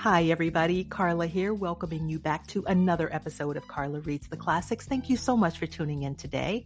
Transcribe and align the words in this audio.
Hi, 0.00 0.22
everybody. 0.30 0.84
Carla 0.84 1.26
here, 1.26 1.52
welcoming 1.52 2.08
you 2.08 2.18
back 2.18 2.46
to 2.46 2.64
another 2.64 3.12
episode 3.12 3.58
of 3.58 3.68
Carla 3.68 4.00
Reads 4.00 4.28
the 4.28 4.36
Classics. 4.38 4.86
Thank 4.86 5.10
you 5.10 5.16
so 5.18 5.36
much 5.36 5.58
for 5.58 5.66
tuning 5.66 6.04
in 6.04 6.14
today. 6.14 6.64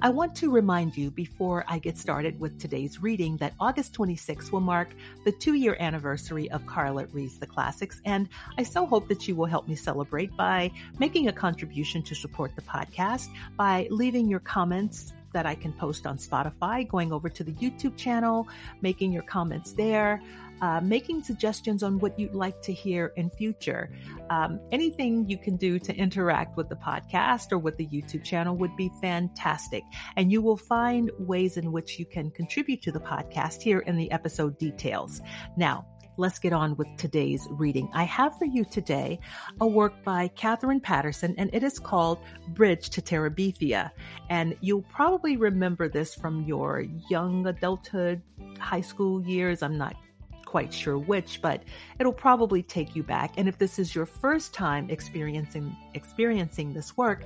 I 0.00 0.10
want 0.10 0.36
to 0.36 0.52
remind 0.52 0.96
you 0.96 1.10
before 1.10 1.64
I 1.66 1.80
get 1.80 1.98
started 1.98 2.38
with 2.38 2.60
today's 2.60 3.02
reading 3.02 3.38
that 3.38 3.54
August 3.58 3.92
26 3.94 4.52
will 4.52 4.60
mark 4.60 4.94
the 5.24 5.32
two 5.32 5.54
year 5.54 5.76
anniversary 5.80 6.48
of 6.52 6.64
Carla 6.66 7.06
Reads 7.06 7.38
the 7.38 7.46
Classics, 7.48 8.00
and 8.04 8.28
I 8.56 8.62
so 8.62 8.86
hope 8.86 9.08
that 9.08 9.26
you 9.26 9.34
will 9.34 9.46
help 9.46 9.66
me 9.66 9.74
celebrate 9.74 10.36
by 10.36 10.70
making 11.00 11.26
a 11.26 11.32
contribution 11.32 12.04
to 12.04 12.14
support 12.14 12.54
the 12.54 12.62
podcast, 12.62 13.26
by 13.56 13.88
leaving 13.90 14.28
your 14.28 14.38
comments 14.38 15.12
that 15.32 15.44
I 15.44 15.54
can 15.54 15.72
post 15.72 16.06
on 16.06 16.16
Spotify, 16.16 16.88
going 16.88 17.12
over 17.12 17.28
to 17.28 17.44
the 17.44 17.52
YouTube 17.52 17.96
channel, 17.96 18.48
making 18.80 19.12
your 19.12 19.24
comments 19.24 19.72
there 19.72 20.22
uh, 20.62 20.80
making 20.80 21.22
suggestions 21.22 21.82
on 21.82 21.98
what 21.98 22.18
you'd 22.18 22.34
like 22.34 22.60
to 22.62 22.72
hear 22.72 23.12
in 23.16 23.30
future. 23.30 23.90
Um, 24.30 24.60
anything 24.72 25.28
you 25.28 25.38
can 25.38 25.56
do 25.56 25.78
to 25.78 25.94
interact 25.94 26.56
with 26.56 26.68
the 26.68 26.76
podcast 26.76 27.52
or 27.52 27.58
with 27.58 27.76
the 27.76 27.86
YouTube 27.86 28.24
channel 28.24 28.56
would 28.56 28.76
be 28.76 28.90
fantastic. 29.00 29.82
And 30.16 30.32
you 30.32 30.42
will 30.42 30.56
find 30.56 31.10
ways 31.18 31.56
in 31.56 31.72
which 31.72 31.98
you 31.98 32.06
can 32.06 32.30
contribute 32.30 32.82
to 32.82 32.92
the 32.92 33.00
podcast 33.00 33.62
here 33.62 33.80
in 33.80 33.96
the 33.96 34.10
episode 34.10 34.58
details. 34.58 35.20
Now, 35.56 35.86
let's 36.16 36.38
get 36.38 36.52
on 36.52 36.76
with 36.76 36.88
today's 36.96 37.46
reading. 37.50 37.90
I 37.92 38.04
have 38.04 38.36
for 38.38 38.46
you 38.46 38.64
today 38.64 39.20
a 39.60 39.66
work 39.66 40.02
by 40.02 40.28
Katherine 40.28 40.80
Paterson, 40.80 41.34
and 41.38 41.50
it 41.52 41.62
is 41.62 41.78
called 41.78 42.18
Bridge 42.48 42.90
to 42.90 43.02
Terabithia. 43.02 43.90
And 44.30 44.56
you'll 44.60 44.82
probably 44.82 45.36
remember 45.36 45.88
this 45.88 46.14
from 46.14 46.44
your 46.44 46.84
young 47.10 47.46
adulthood, 47.46 48.22
high 48.58 48.80
school 48.80 49.22
years. 49.22 49.62
I'm 49.62 49.76
not 49.76 49.96
quite 50.46 50.72
sure 50.72 50.96
which, 50.96 51.42
but 51.42 51.62
it'll 51.98 52.12
probably 52.12 52.62
take 52.62 52.96
you 52.96 53.02
back. 53.02 53.34
And 53.36 53.46
if 53.48 53.58
this 53.58 53.78
is 53.78 53.94
your 53.94 54.06
first 54.06 54.54
time 54.54 54.88
experiencing 54.88 55.76
experiencing 55.92 56.72
this 56.72 56.96
work, 56.96 57.24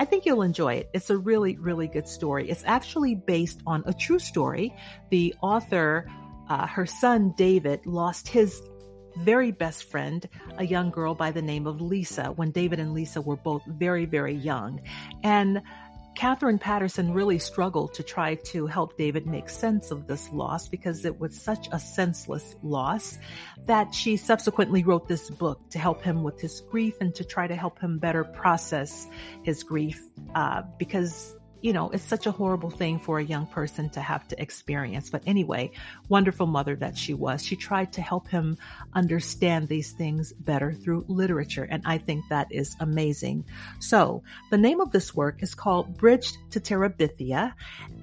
I 0.00 0.04
think 0.04 0.26
you'll 0.26 0.42
enjoy 0.42 0.74
it. 0.74 0.90
It's 0.92 1.10
a 1.10 1.16
really, 1.16 1.56
really 1.56 1.86
good 1.86 2.08
story. 2.08 2.50
It's 2.50 2.64
actually 2.66 3.14
based 3.14 3.60
on 3.64 3.84
a 3.86 3.94
true 3.94 4.18
story. 4.18 4.74
The 5.10 5.34
author, 5.40 6.10
uh, 6.48 6.66
her 6.66 6.86
son 6.86 7.34
David, 7.36 7.86
lost 7.86 8.26
his 8.26 8.60
very 9.18 9.52
best 9.52 9.90
friend, 9.90 10.26
a 10.56 10.64
young 10.64 10.90
girl 10.90 11.14
by 11.14 11.30
the 11.30 11.42
name 11.42 11.66
of 11.66 11.80
Lisa, 11.80 12.32
when 12.32 12.50
David 12.50 12.80
and 12.80 12.94
Lisa 12.94 13.20
were 13.20 13.36
both 13.36 13.62
very, 13.66 14.06
very 14.06 14.34
young. 14.34 14.80
And 15.22 15.62
Katherine 16.14 16.58
Paterson 16.58 17.12
really 17.12 17.38
struggled 17.38 17.94
to 17.94 18.02
try 18.02 18.36
to 18.36 18.66
help 18.66 18.96
David 18.96 19.26
make 19.26 19.48
sense 19.48 19.90
of 19.90 20.06
this 20.06 20.30
loss 20.30 20.68
because 20.68 21.04
it 21.04 21.18
was 21.18 21.40
such 21.40 21.68
a 21.72 21.78
senseless 21.78 22.54
loss 22.62 23.18
that 23.66 23.94
she 23.94 24.16
subsequently 24.16 24.84
wrote 24.84 25.08
this 25.08 25.30
book 25.30 25.60
to 25.70 25.78
help 25.78 26.02
him 26.02 26.22
with 26.22 26.40
his 26.40 26.60
grief 26.70 26.94
and 27.00 27.14
to 27.14 27.24
try 27.24 27.46
to 27.46 27.56
help 27.56 27.78
him 27.80 27.98
better 27.98 28.24
process 28.24 29.06
his 29.42 29.62
grief 29.62 30.00
uh, 30.34 30.62
because 30.78 31.34
you 31.62 31.72
know, 31.72 31.90
it's 31.90 32.04
such 32.04 32.26
a 32.26 32.32
horrible 32.32 32.70
thing 32.70 32.98
for 32.98 33.18
a 33.18 33.24
young 33.24 33.46
person 33.46 33.88
to 33.90 34.00
have 34.00 34.26
to 34.28 34.42
experience. 34.42 35.10
But 35.10 35.22
anyway, 35.26 35.70
wonderful 36.08 36.46
mother 36.46 36.74
that 36.76 36.98
she 36.98 37.14
was. 37.14 37.46
She 37.46 37.54
tried 37.54 37.92
to 37.92 38.02
help 38.02 38.28
him 38.28 38.58
understand 38.94 39.68
these 39.68 39.92
things 39.92 40.32
better 40.32 40.72
through 40.72 41.04
literature. 41.06 41.62
And 41.70 41.82
I 41.86 41.98
think 41.98 42.28
that 42.28 42.48
is 42.50 42.76
amazing. 42.80 43.44
So 43.78 44.24
the 44.50 44.58
name 44.58 44.80
of 44.80 44.90
this 44.90 45.14
work 45.14 45.42
is 45.42 45.54
called 45.54 45.96
Bridge 45.96 46.32
to 46.50 46.60
Terabithia 46.60 47.54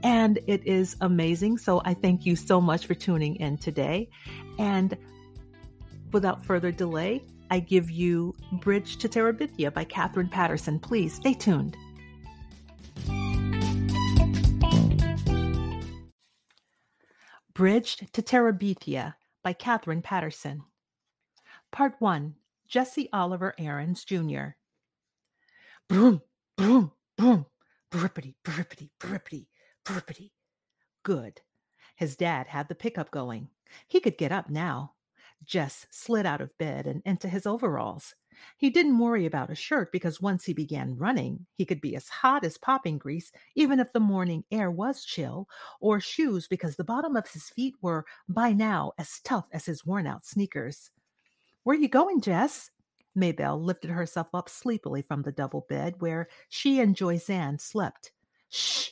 and 0.04 0.40
it 0.48 0.66
is 0.66 0.96
amazing. 1.02 1.58
So 1.58 1.82
I 1.84 1.94
thank 1.94 2.26
you 2.26 2.38
so 2.38 2.62
much 2.62 2.86
for 2.88 2.94
tuning 2.94 3.36
in 3.36 3.58
today. 3.58 4.10
And 4.58 4.98
without 6.14 6.46
further 6.46 6.72
delay, 6.72 7.24
I 7.52 7.60
give 7.60 7.92
you 7.92 8.36
Bridge 8.54 8.98
to 8.98 9.10
Terabithia 9.10 9.74
by 9.74 9.84
Katherine 9.84 10.30
Paterson. 10.30 10.80
Please 10.80 11.14
stay 11.14 11.34
tuned. 11.34 11.76
Bridge 17.60 17.98
to 18.14 18.22
Terabithia 18.22 19.16
by 19.44 19.52
Katherine 19.52 20.02
Paterson. 20.02 20.64
Part 21.74 21.96
1 22.00 22.36
Jesse 22.70 23.10
Oliver 23.12 23.54
Aarons, 23.60 24.06
Jr. 24.06 24.52
Broom, 25.90 26.22
broom, 26.56 26.94
broom, 27.18 27.48
brippity, 27.92 28.36
brippity, 28.46 28.92
brippity, 28.98 29.48
brippity. 29.86 30.32
Good. 31.04 31.42
His 31.98 32.16
dad 32.16 32.48
had 32.48 32.70
the 32.70 32.76
pickup 32.76 33.12
going. 33.12 33.50
He 33.90 34.00
could 34.00 34.18
get 34.18 34.32
up 34.32 34.50
now. 34.50 34.94
Jess 35.44 35.86
slid 35.92 36.26
out 36.26 36.40
of 36.40 36.58
bed 36.58 36.88
and 36.88 37.02
into 37.04 37.28
his 37.28 37.46
overalls. 37.46 38.16
He 38.58 38.70
didn't 38.70 39.00
worry 39.00 39.26
about 39.26 39.50
a 39.50 39.56
shirt 39.56 39.92
because 39.92 40.22
once 40.22 40.46
he 40.46 40.54
began 40.54 40.98
running, 40.98 41.46
he 41.56 41.66
could 41.66 41.82
be 41.82 41.96
as 41.96 42.10
hot 42.10 42.44
as 42.44 42.58
popping 42.58 42.98
grease, 42.98 43.32
even 43.56 43.80
if 43.80 43.94
the 43.94 44.00
morning 44.00 44.44
air 44.52 44.70
was 44.72 45.06
chill, 45.06 45.48
or 45.80 46.00
shoes 46.00 46.48
because 46.48 46.76
the 46.76 46.84
bottom 46.84 47.16
of 47.16 47.30
his 47.30 47.50
feet 47.50 47.76
were 47.82 48.06
by 48.28 48.54
now 48.54 48.92
as 48.98 49.20
tough 49.24 49.48
as 49.52 49.66
his 49.66 49.86
worn 49.86 50.08
out 50.08 50.26
sneakers. 50.26 50.92
Where 51.64 51.76
you 51.76 51.88
going, 51.88 52.22
Jess? 52.22 52.72
Maybelle 53.16 53.62
lifted 53.62 53.90
herself 53.90 54.28
up 54.34 54.50
sleepily 54.50 55.02
from 55.02 55.24
the 55.24 55.32
double 55.32 55.66
bed 55.68 55.96
where 56.00 56.28
she 56.48 56.80
and 56.80 56.96
Joyce 56.96 57.30
Ann 57.30 57.60
slept. 57.60 58.12
Shh, 58.50 58.90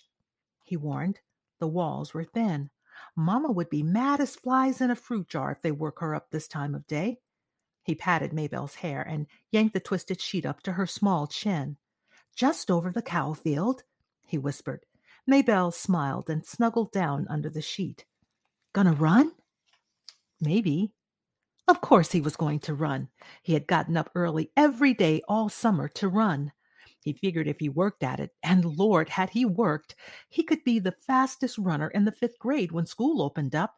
he 0.63 0.75
warned. 0.75 1.19
The 1.59 1.67
walls 1.67 2.13
were 2.13 2.23
thin. 2.23 2.69
Mamma 3.15 3.51
would 3.51 3.69
be 3.69 3.83
mad 3.83 4.19
as 4.19 4.35
flies 4.35 4.81
in 4.81 4.91
a 4.91 4.95
fruit 4.95 5.27
jar 5.27 5.51
if 5.51 5.61
they 5.61 5.71
woke 5.71 5.99
her 5.99 6.13
up 6.13 6.29
this 6.29 6.47
time 6.47 6.75
of 6.75 6.85
day. 6.87 7.19
He 7.87 7.95
patted 7.95 8.33
Maybelle's 8.33 8.75
hair 8.75 9.01
and 9.01 9.27
yanked 9.49 9.73
the 9.73 9.79
twisted 9.79 10.19
sheet 10.19 10.45
up 10.45 10.61
to 10.63 10.73
her 10.73 10.85
small 10.85 11.25
chin. 11.25 11.77
Just 12.35 12.69
over 12.69 12.91
the 12.91 13.01
cow 13.01 13.31
field, 13.31 13.83
he 14.25 14.37
whispered. 14.37 14.85
Maybelle 15.25 15.71
smiled 15.71 16.29
and 16.29 16.45
snuggled 16.45 16.91
down 16.91 17.25
under 17.29 17.49
the 17.49 17.61
sheet. 17.61 18.03
Gonna 18.73 18.91
run? 18.91 19.31
Maybe. 20.41 20.91
Of 21.65 21.79
course 21.79 22.11
he 22.11 22.19
was 22.19 22.35
going 22.35 22.59
to 22.59 22.73
run. 22.73 23.07
He 23.41 23.53
had 23.53 23.67
gotten 23.67 23.95
up 23.95 24.11
early 24.15 24.51
every 24.57 24.93
day 24.93 25.21
all 25.29 25.47
summer 25.47 25.87
to 25.87 26.09
run. 26.09 26.51
He 26.99 27.13
figured 27.13 27.47
if 27.47 27.59
he 27.61 27.69
worked 27.69 28.03
at 28.03 28.19
it, 28.19 28.31
and 28.43 28.65
Lord, 28.65 29.07
had 29.07 29.29
he 29.29 29.45
worked, 29.45 29.95
he 30.27 30.43
could 30.43 30.65
be 30.65 30.79
the 30.79 30.95
fastest 31.07 31.57
runner 31.57 31.87
in 31.87 32.03
the 32.03 32.11
fifth 32.11 32.37
grade 32.37 32.73
when 32.73 32.85
school 32.85 33.21
opened 33.21 33.55
up. 33.55 33.75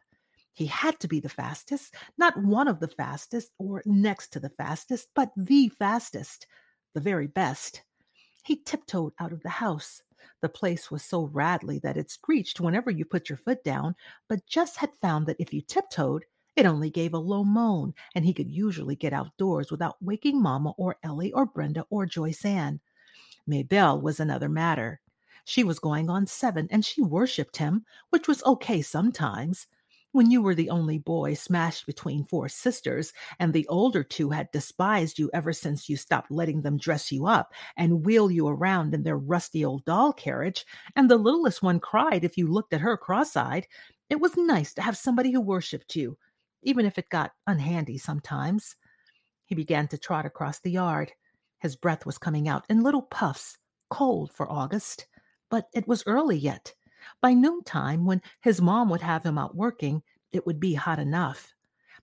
He 0.60 0.66
had 0.66 1.00
to 1.00 1.08
be 1.08 1.20
the 1.20 1.30
fastest, 1.30 1.94
not 2.18 2.36
one 2.36 2.68
of 2.68 2.80
the 2.80 2.88
fastest 2.88 3.50
or 3.56 3.82
next 3.86 4.28
to 4.34 4.40
the 4.40 4.50
fastest, 4.50 5.08
but 5.14 5.30
the 5.34 5.70
fastest, 5.70 6.46
the 6.92 7.00
very 7.00 7.26
best. 7.26 7.82
He 8.44 8.56
tiptoed 8.56 9.14
out 9.18 9.32
of 9.32 9.42
the 9.42 9.48
house. 9.48 10.02
The 10.42 10.50
place 10.50 10.90
was 10.90 11.02
so 11.02 11.30
rattly 11.32 11.78
that 11.78 11.96
it 11.96 12.10
screeched 12.10 12.60
whenever 12.60 12.90
you 12.90 13.06
put 13.06 13.30
your 13.30 13.38
foot 13.38 13.64
down, 13.64 13.94
but 14.28 14.44
Jess 14.46 14.76
had 14.76 14.90
found 15.00 15.26
that 15.28 15.40
if 15.40 15.54
you 15.54 15.62
tiptoed, 15.62 16.26
it 16.56 16.66
only 16.66 16.90
gave 16.90 17.14
a 17.14 17.18
low 17.18 17.42
moan, 17.42 17.94
and 18.14 18.26
he 18.26 18.34
could 18.34 18.50
usually 18.50 18.96
get 18.96 19.14
outdoors 19.14 19.70
without 19.70 19.96
waking 20.02 20.42
Mamma 20.42 20.74
or 20.76 20.98
Ellie 21.02 21.32
or 21.32 21.46
Brenda 21.46 21.86
or 21.88 22.04
Joyce 22.04 22.44
Ann. 22.44 22.80
Maybelle 23.46 23.98
was 23.98 24.20
another 24.20 24.50
matter. 24.50 25.00
She 25.46 25.64
was 25.64 25.78
going 25.78 26.10
on 26.10 26.26
seven, 26.26 26.68
and 26.70 26.84
she 26.84 27.00
worshipped 27.00 27.56
him, 27.56 27.86
which 28.10 28.28
was 28.28 28.44
okay 28.44 28.82
sometimes 28.82 29.66
when 30.12 30.30
you 30.30 30.42
were 30.42 30.54
the 30.54 30.70
only 30.70 30.98
boy 30.98 31.34
smashed 31.34 31.86
between 31.86 32.24
four 32.24 32.48
sisters, 32.48 33.12
and 33.38 33.52
the 33.52 33.66
older 33.68 34.02
two 34.02 34.30
had 34.30 34.50
despised 34.50 35.18
you 35.18 35.30
ever 35.32 35.52
since 35.52 35.88
you 35.88 35.96
stopped 35.96 36.30
letting 36.30 36.62
them 36.62 36.76
dress 36.76 37.12
you 37.12 37.26
up 37.26 37.52
and 37.76 38.04
wheel 38.04 38.30
you 38.30 38.48
around 38.48 38.92
in 38.94 39.02
their 39.02 39.18
rusty 39.18 39.64
old 39.64 39.84
doll 39.84 40.12
carriage, 40.12 40.66
and 40.96 41.10
the 41.10 41.16
littlest 41.16 41.62
one 41.62 41.78
cried 41.78 42.24
if 42.24 42.36
you 42.36 42.46
looked 42.46 42.72
at 42.72 42.80
her 42.80 42.96
cross 42.96 43.36
eyed, 43.36 43.66
it 44.08 44.20
was 44.20 44.36
nice 44.36 44.74
to 44.74 44.82
have 44.82 44.96
somebody 44.96 45.30
who 45.30 45.40
worshipped 45.40 45.94
you, 45.94 46.18
even 46.62 46.84
if 46.84 46.98
it 46.98 47.08
got 47.08 47.32
unhandy 47.46 47.96
sometimes. 47.96 48.74
He 49.44 49.54
began 49.54 49.86
to 49.88 49.98
trot 49.98 50.26
across 50.26 50.60
the 50.60 50.72
yard. 50.72 51.12
His 51.60 51.76
breath 51.76 52.04
was 52.04 52.18
coming 52.18 52.48
out 52.48 52.64
in 52.68 52.82
little 52.82 53.02
puffs, 53.02 53.58
cold 53.90 54.32
for 54.32 54.50
August, 54.50 55.06
but 55.50 55.66
it 55.72 55.86
was 55.86 56.02
early 56.06 56.36
yet. 56.36 56.74
By 57.22 57.34
noontime, 57.34 58.04
when 58.04 58.22
his 58.40 58.60
mom 58.60 58.88
would 58.90 59.00
have 59.00 59.24
him 59.24 59.38
out 59.38 59.54
working, 59.54 60.02
it 60.32 60.46
would 60.46 60.60
be 60.60 60.74
hot 60.74 60.98
enough. 60.98 61.54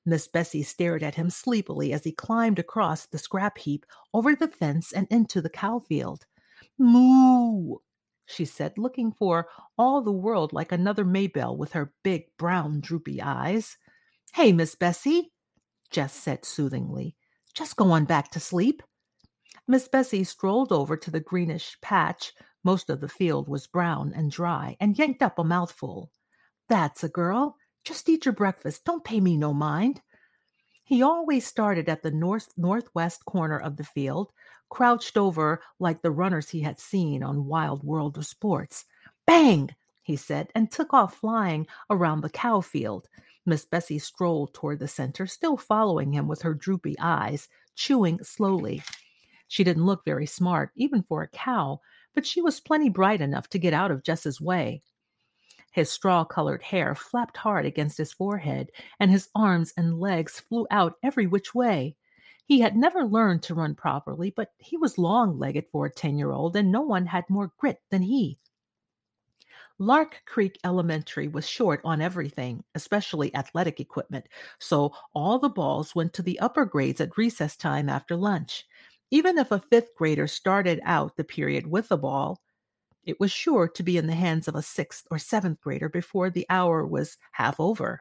Miss 0.06 0.28
Bessie 0.28 0.64
stared 0.64 1.04
at 1.04 1.16
him 1.16 1.30
sleepily 1.30 1.92
as 1.92 2.04
he 2.04 2.12
climbed 2.12 2.60
across 2.60 3.06
the 3.06 3.18
scrap 3.18 3.58
heap, 3.58 3.86
over 4.14 4.36
the 4.36 4.48
fence, 4.48 4.94
and 4.94 5.08
into 5.10 5.42
the 5.42 5.50
cow 5.50 5.80
field. 5.80 6.26
Moo! 6.78 7.78
she 8.26 8.46
said, 8.46 8.78
looking 8.78 9.12
for 9.12 9.48
all 9.78 10.02
the 10.02 10.12
world 10.12 10.54
like 10.54 10.72
another 10.72 11.06
Maybelle 11.06 11.56
with 11.58 11.74
her 11.74 11.94
big, 12.04 12.26
brown, 12.38 12.82
droopy 12.82 13.22
eyes. 13.22 13.78
Hey, 14.34 14.52
Miss 14.52 14.76
Bessie, 14.76 15.32
Jess 15.90 16.14
said 16.14 16.46
soothingly. 16.46 17.16
Just 17.54 17.76
go 17.76 17.92
on 17.92 18.06
back 18.06 18.32
to 18.32 18.40
sleep. 18.40 18.84
Miss 19.68 19.88
Bessie 19.88 20.24
strolled 20.24 20.72
over 20.72 20.96
to 20.98 21.12
the 21.12 21.20
greenish 21.20 21.78
patch 21.82 22.34
most 22.68 22.90
of 22.90 23.00
the 23.00 23.08
field 23.08 23.48
was 23.48 23.66
brown 23.66 24.12
and 24.14 24.30
dry, 24.30 24.76
and 24.82 25.00
yanked 25.00 25.22
up 25.22 25.40
a 25.40 25.44
mouthful. 25.46 26.12
That's 26.68 27.02
a 27.02 27.08
girl. 27.08 27.56
Just 27.88 28.10
eat 28.10 28.26
your 28.26 28.34
breakfast. 28.34 28.84
Don't 28.84 29.06
pay 29.06 29.22
me 29.22 29.38
no 29.38 29.54
mind. 29.54 30.02
He 30.84 31.02
always 31.02 31.48
started 31.48 31.88
at 31.88 32.04
the 32.04 32.12
north 32.12 32.50
northwest 32.58 33.24
corner 33.24 33.58
of 33.58 33.78
the 33.78 33.86
field, 33.86 34.34
crouched 34.70 35.16
over 35.16 35.62
like 35.80 36.02
the 36.02 36.12
runners 36.12 36.50
he 36.50 36.60
had 36.60 36.82
seen 36.82 37.24
on 37.24 37.46
Wild 37.46 37.86
World 37.86 38.18
of 38.18 38.26
Sports. 38.26 38.84
Bang! 39.26 39.74
he 40.02 40.18
said, 40.18 40.52
and 40.54 40.70
took 40.70 40.94
off 40.94 41.16
flying 41.16 41.66
around 41.90 42.20
the 42.20 42.30
cow 42.30 42.60
field. 42.60 43.08
Miss 43.46 43.64
Bessie 43.64 44.00
strolled 44.00 44.54
toward 44.54 44.80
the 44.80 44.90
center, 44.90 45.26
still 45.26 45.56
following 45.56 46.12
him 46.12 46.28
with 46.28 46.42
her 46.42 46.54
droopy 46.54 46.98
eyes, 47.00 47.48
chewing 47.74 48.22
slowly. 48.22 48.84
She 49.48 49.64
didn't 49.64 49.86
look 49.86 50.04
very 50.04 50.26
smart, 50.26 50.72
even 50.76 51.04
for 51.04 51.24
a 51.24 51.30
cow, 51.30 51.80
but 52.14 52.26
she 52.26 52.42
was 52.42 52.60
plenty 52.60 52.90
bright 52.90 53.22
enough 53.22 53.48
to 53.52 53.58
get 53.60 53.74
out 53.74 53.92
of 53.92 54.04
Jess's 54.04 54.42
way. 54.42 54.82
His 55.78 55.92
straw 55.92 56.26
colored 56.26 56.64
hair 56.64 56.96
flapped 56.96 57.38
hard 57.38 57.68
against 57.68 58.00
his 58.00 58.12
forehead, 58.12 58.72
and 59.00 59.12
his 59.12 59.30
arms 59.36 59.74
and 59.78 60.00
legs 60.00 60.40
flew 60.40 60.66
out 60.72 60.98
every 61.04 61.28
which 61.28 61.54
way. 61.54 61.96
He 62.48 62.62
had 62.62 62.76
never 62.76 63.06
learned 63.06 63.44
to 63.44 63.54
run 63.54 63.76
properly, 63.76 64.32
but 64.32 64.54
he 64.58 64.76
was 64.76 64.98
long 64.98 65.38
legged 65.38 65.68
for 65.72 65.86
a 65.86 65.94
10 65.94 66.18
year 66.18 66.32
old, 66.32 66.56
and 66.56 66.72
no 66.72 66.82
one 66.82 67.06
had 67.06 67.30
more 67.30 67.52
grit 67.60 67.80
than 67.92 68.02
he. 68.02 68.40
Lark 69.78 70.24
Creek 70.26 70.58
Elementary 70.64 71.28
was 71.28 71.48
short 71.48 71.80
on 71.84 72.02
everything, 72.02 72.64
especially 72.74 73.36
athletic 73.36 73.80
equipment, 73.80 74.26
so 74.58 74.96
all 75.14 75.38
the 75.38 75.48
balls 75.48 75.94
went 75.94 76.12
to 76.14 76.24
the 76.24 76.40
upper 76.40 76.66
grades 76.66 77.02
at 77.02 77.20
recess 77.20 77.56
time 77.56 77.88
after 77.88 78.16
lunch. 78.16 78.66
Even 79.12 79.38
if 79.38 79.52
a 79.52 79.60
fifth 79.60 79.94
grader 79.96 80.26
started 80.26 80.82
out 80.84 81.18
the 81.18 81.24
period 81.24 81.68
with 81.68 81.92
a 81.92 81.98
ball, 81.98 82.42
it 83.08 83.20
was 83.20 83.32
sure 83.32 83.68
to 83.70 83.84
be 83.84 83.98
in 83.98 84.08
the 84.08 84.14
hands 84.14 84.48
of 84.48 84.56
a 84.56 84.62
sixth 84.62 85.08
or 85.10 85.18
seventh 85.18 85.62
grader 85.62 85.90
before 85.90 86.30
the 86.30 86.46
hour 86.50 86.86
was 86.86 87.18
half 87.32 87.60
over. 87.60 88.00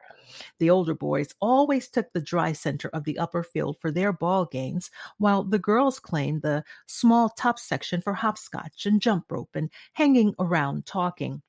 The 0.59 0.69
older 0.69 0.93
boys 0.93 1.29
always 1.39 1.87
took 1.87 2.11
the 2.11 2.21
dry 2.21 2.51
center 2.51 2.89
of 2.89 3.05
the 3.05 3.17
upper 3.17 3.41
field 3.41 3.77
for 3.79 3.89
their 3.89 4.11
ball 4.11 4.45
games, 4.45 4.91
while 5.17 5.43
the 5.43 5.59
girls 5.59 5.99
claimed 5.99 6.41
the 6.41 6.63
small 6.85 7.29
top 7.29 7.57
section 7.57 8.01
for 8.01 8.13
hopscotch 8.13 8.85
and 8.85 9.01
jump 9.01 9.31
rope 9.31 9.55
and 9.55 9.69
hanging 9.93 10.35
around 10.39 10.85
talking. 10.85 11.41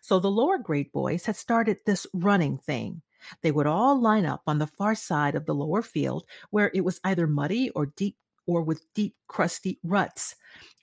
So 0.00 0.18
the 0.18 0.30
lower 0.30 0.58
grade 0.58 0.90
boys 0.92 1.26
had 1.26 1.36
started 1.36 1.78
this 1.84 2.06
running 2.14 2.58
thing. 2.58 3.02
They 3.42 3.52
would 3.52 3.66
all 3.66 4.00
line 4.00 4.26
up 4.26 4.42
on 4.46 4.58
the 4.58 4.66
far 4.66 4.94
side 4.94 5.34
of 5.34 5.46
the 5.46 5.54
lower 5.54 5.82
field 5.82 6.24
where 6.50 6.70
it 6.74 6.80
was 6.82 7.00
either 7.04 7.26
muddy 7.26 7.70
or 7.70 7.86
deep 7.86 8.16
or 8.46 8.62
with 8.62 8.84
deep 8.94 9.14
crusty 9.28 9.78
ruts. 9.84 10.34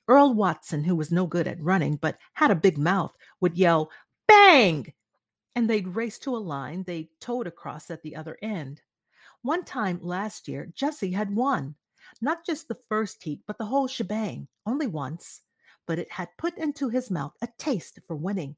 Earl 0.09 0.33
Watson, 0.33 0.83
who 0.83 0.95
was 0.95 1.11
no 1.11 1.27
good 1.27 1.47
at 1.47 1.61
running 1.61 1.95
but 1.95 2.17
had 2.33 2.49
a 2.49 2.55
big 2.55 2.79
mouth, 2.79 3.15
would 3.41 3.55
yell, 3.55 3.91
Bang! 4.27 4.91
And 5.55 5.69
they'd 5.69 5.87
race 5.87 6.17
to 6.19 6.35
a 6.35 6.37
line 6.37 6.83
they 6.83 7.11
towed 7.21 7.45
across 7.45 7.91
at 7.91 8.01
the 8.01 8.15
other 8.15 8.35
end. 8.41 8.81
One 9.43 9.63
time 9.63 9.99
last 10.01 10.47
year, 10.47 10.71
Jesse 10.73 11.11
had 11.11 11.35
won. 11.35 11.75
Not 12.21 12.43
just 12.43 12.67
the 12.67 12.79
first 12.89 13.23
heat, 13.23 13.41
but 13.45 13.59
the 13.59 13.65
whole 13.65 13.87
shebang, 13.87 14.47
only 14.65 14.87
once. 14.87 15.41
But 15.85 15.99
it 15.99 16.11
had 16.11 16.29
put 16.39 16.57
into 16.57 16.89
his 16.89 17.11
mouth 17.11 17.33
a 17.43 17.47
taste 17.59 17.99
for 18.07 18.15
winning. 18.15 18.55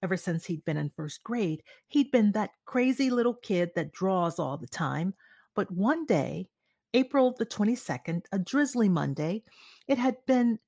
Ever 0.00 0.16
since 0.16 0.44
he'd 0.44 0.64
been 0.64 0.76
in 0.76 0.92
first 0.94 1.24
grade, 1.24 1.64
he'd 1.88 2.12
been 2.12 2.30
that 2.32 2.50
crazy 2.66 3.10
little 3.10 3.34
kid 3.34 3.72
that 3.74 3.92
draws 3.92 4.38
all 4.38 4.58
the 4.58 4.68
time. 4.68 5.14
But 5.56 5.72
one 5.72 6.06
day, 6.06 6.48
April 6.92 7.34
the 7.36 7.46
22nd, 7.46 8.26
a 8.30 8.38
drizzly 8.38 8.88
Monday, 8.88 9.42
it 9.88 9.98
had 9.98 10.18
been 10.26 10.60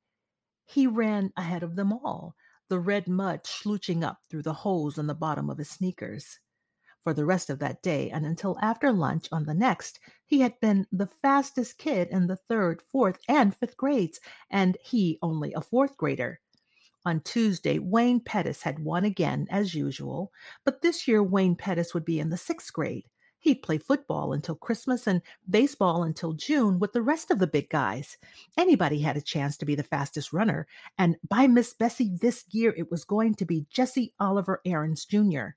he 0.67 0.87
ran 0.87 1.33
ahead 1.37 1.63
of 1.63 1.77
them 1.77 1.93
all, 1.93 2.35
the 2.69 2.81
red 2.81 3.09
mud 3.09 3.45
slooching 3.45 4.03
up 4.03 4.19
through 4.29 4.43
the 4.43 4.53
holes 4.53 4.99
in 4.99 5.07
the 5.07 5.15
bottom 5.15 5.49
of 5.49 5.59
his 5.59 5.71
sneakers. 5.71 6.41
For 7.01 7.15
the 7.15 7.25
rest 7.25 7.51
of 7.51 7.61
that 7.61 7.83
day 7.83 8.11
and 8.11 8.27
until 8.27 8.59
after 8.61 8.91
lunch 8.91 9.29
on 9.31 9.45
the 9.45 9.55
next, 9.55 10.01
he 10.25 10.41
had 10.41 10.59
been 10.59 10.89
the 10.91 11.07
fastest 11.07 11.79
kid 11.79 12.09
in 12.11 12.27
the 12.27 12.35
third, 12.35 12.83
fourth, 12.83 13.21
and 13.29 13.55
fifth 13.55 13.77
grades, 13.77 14.19
and 14.51 14.77
he 14.83 15.21
only 15.23 15.53
a 15.53 15.61
fourth 15.61 15.97
grader. 15.97 16.41
On 17.05 17.21
Tuesday, 17.21 17.79
Wayne 17.79 18.19
Pettis 18.19 18.63
had 18.63 18.81
won 18.81 19.05
again, 19.05 19.47
as 19.49 19.77
usual, 19.77 20.33
but 20.65 20.83
this 20.83 21.07
year 21.07 21.23
Wayne 21.23 21.55
Pettis 21.55 21.95
would 21.95 22.05
be 22.05 22.19
in 22.19 22.31
the 22.31 22.37
sixth 22.37 22.73
grade. 22.73 23.05
He'd 23.47 23.63
play 23.63 23.79
football 23.79 24.33
until 24.33 24.57
Christmas 24.57 25.07
and 25.07 25.23
baseball 25.49 26.03
until 26.03 26.33
June 26.33 26.81
with 26.81 26.93
the 26.93 27.01
rest 27.01 27.31
of 27.31 27.39
the 27.39 27.47
big 27.47 27.71
guys. 27.71 28.17
Anybody 28.59 28.99
had 28.99 29.17
a 29.17 29.21
chance 29.21 29.57
to 29.59 29.65
be 29.65 29.77
the 29.77 29.85
fastest 29.85 30.33
runner, 30.33 30.67
and 30.99 31.17
by 31.29 31.47
Miss 31.47 31.73
Bessie 31.73 32.11
this 32.21 32.45
year 32.51 32.75
it 32.77 32.91
was 32.91 33.05
going 33.05 33.37
to 33.37 33.45
be 33.45 33.69
Jesse 33.71 34.13
Oliver 34.19 34.61
Aarons 34.65 35.05
Jr. 35.05 35.51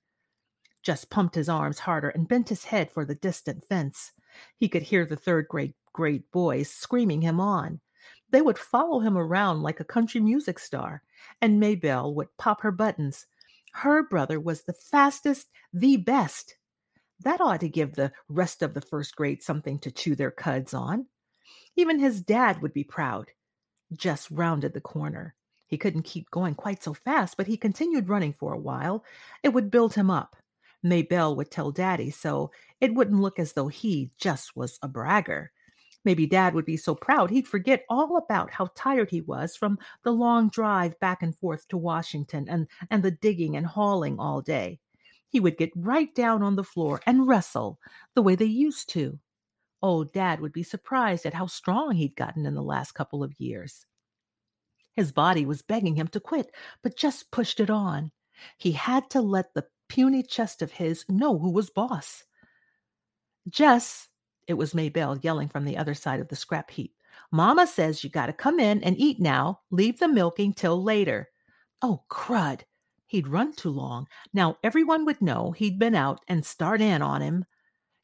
Jess 0.84 1.04
pumped 1.04 1.34
his 1.34 1.50
arms 1.50 1.80
harder 1.80 2.10
and 2.10 2.28
bent 2.28 2.50
his 2.50 2.66
head 2.66 2.92
for 2.92 3.06
the 3.06 3.16
distant 3.16 3.66
fence. 3.66 4.12
He 4.56 4.70
could 4.70 4.84
hear 4.84 5.04
the 5.04 5.16
third 5.16 5.48
grade 5.48 5.74
grade 5.92 6.26
boys 6.32 6.70
screaming 6.70 7.24
him 7.24 7.40
on. 7.40 7.80
They 8.30 8.42
would 8.42 8.60
follow 8.60 9.00
him 9.00 9.18
around 9.18 9.64
like 9.64 9.80
a 9.80 9.84
country 9.84 10.22
music 10.22 10.60
star, 10.60 11.02
and 11.42 11.60
Maybelle 11.60 12.14
would 12.14 12.38
pop 12.38 12.62
her 12.62 12.72
buttons. 12.72 13.26
Her 13.74 14.04
brother 14.04 14.40
was 14.40 14.62
the 14.62 14.74
fastest, 14.74 15.48
the 15.74 15.98
best. 15.98 16.59
That 17.22 17.42
ought 17.42 17.60
to 17.62 17.70
give 17.70 17.96
the 17.96 18.12
rest 18.30 18.62
of 18.62 18.74
the 18.74 18.82
first 18.82 19.16
grade 19.16 19.44
something 19.44 19.80
to 19.80 19.92
chew 19.92 20.16
their 20.16 20.32
cuds 20.32 20.74
on. 20.74 21.08
Even 21.76 22.00
his 22.00 22.22
dad 22.22 22.62
would 22.62 22.74
be 22.74 22.84
proud. 22.84 23.32
Jess 23.94 24.32
rounded 24.32 24.74
the 24.74 24.82
corner. 24.82 25.36
He 25.68 25.78
couldn't 25.78 26.04
keep 26.04 26.32
going 26.32 26.56
quite 26.56 26.82
so 26.82 26.94
fast, 26.94 27.38
but 27.38 27.48
he 27.48 27.58
continued 27.58 28.10
running 28.10 28.34
for 28.34 28.54
a 28.54 28.60
while. 28.60 29.04
It 29.44 29.50
would 29.50 29.70
build 29.70 29.94
him 29.94 30.10
up. 30.10 30.36
Maybelle 30.82 31.36
would 31.36 31.52
tell 31.52 31.72
Daddy 31.72 32.10
so 32.10 32.52
it 32.80 32.94
wouldn't 32.94 33.22
look 33.22 33.38
as 33.38 33.54
though 33.54 33.68
he 33.68 34.12
just 34.18 34.56
was 34.56 34.80
a 34.82 34.88
bragger. 34.88 35.52
Maybe 36.06 36.26
Dad 36.26 36.54
would 36.54 36.66
be 36.66 36.78
so 36.78 36.96
proud 36.96 37.30
he'd 37.30 37.48
forget 37.48 37.84
all 37.90 38.16
about 38.16 38.52
how 38.52 38.70
tired 38.74 39.10
he 39.10 39.20
was 39.20 39.58
from 39.58 39.78
the 40.04 40.12
long 40.12 40.50
drive 40.50 40.98
back 41.02 41.22
and 41.22 41.38
forth 41.38 41.68
to 41.68 41.78
Washington 41.78 42.48
and, 42.48 42.68
and 42.90 43.04
the 43.04 43.12
digging 43.12 43.58
and 43.58 43.68
hauling 43.68 44.18
all 44.18 44.42
day 44.42 44.80
he 45.30 45.40
would 45.40 45.58
get 45.58 45.72
right 45.76 46.14
down 46.14 46.44
on 46.44 46.56
the 46.56 46.64
floor 46.64 47.02
and 47.06 47.28
wrestle 47.28 47.80
the 48.16 48.22
way 48.22 48.36
they 48.36 48.46
used 48.46 48.90
to. 48.90 49.20
Old 49.82 50.12
Dad 50.12 50.42
would 50.42 50.52
be 50.52 50.64
surprised 50.64 51.26
at 51.26 51.34
how 51.34 51.46
strong 51.46 51.94
he'd 51.94 52.16
gotten 52.16 52.46
in 52.46 52.56
the 52.56 52.62
last 52.62 52.94
couple 52.94 53.24
of 53.24 53.40
years. 53.40 53.86
His 54.96 55.12
body 55.12 55.46
was 55.46 55.62
begging 55.62 55.96
him 55.96 56.08
to 56.10 56.20
quit, 56.20 56.54
but 56.84 56.98
Jess 56.98 57.24
pushed 57.24 57.60
it 57.60 57.70
on. 57.70 58.12
He 58.58 58.74
had 58.74 59.10
to 59.12 59.22
let 59.22 59.54
the 59.54 59.66
puny 59.88 60.24
chest 60.24 60.62
of 60.62 60.74
his 60.74 61.06
know 61.08 61.38
who 61.40 61.52
was 61.52 61.70
boss. 61.70 62.24
Jess, 63.50 64.10
it 64.48 64.56
was 64.56 64.76
Maybelle 64.76 65.18
yelling 65.18 65.48
from 65.48 65.66
the 65.66 65.78
other 65.78 65.94
side 65.94 66.20
of 66.20 66.28
the 66.28 66.36
scrap 66.36 66.72
heap. 66.72 66.94
Mama 67.32 67.68
says 67.68 68.04
you 68.04 68.10
got 68.10 68.26
to 68.26 68.34
come 68.34 68.60
in 68.60 68.84
and 68.84 68.98
eat 68.98 69.20
now. 69.20 69.62
Leave 69.72 70.00
the 70.00 70.08
milking 70.08 70.54
till 70.54 70.84
later. 70.84 71.30
Oh, 71.82 72.04
crud. 72.10 72.62
He'd 73.10 73.28
run 73.28 73.54
too 73.54 73.72
long. 73.72 74.08
Now 74.34 74.58
everyone 74.64 75.04
would 75.06 75.20
know 75.20 75.52
he'd 75.52 75.80
been 75.80 75.96
out 75.96 76.22
and 76.28 76.46
start 76.46 76.80
in 76.80 77.02
on 77.02 77.24
him. 77.24 77.44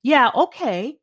Yeah, 0.02 0.32
okay. 0.34 0.98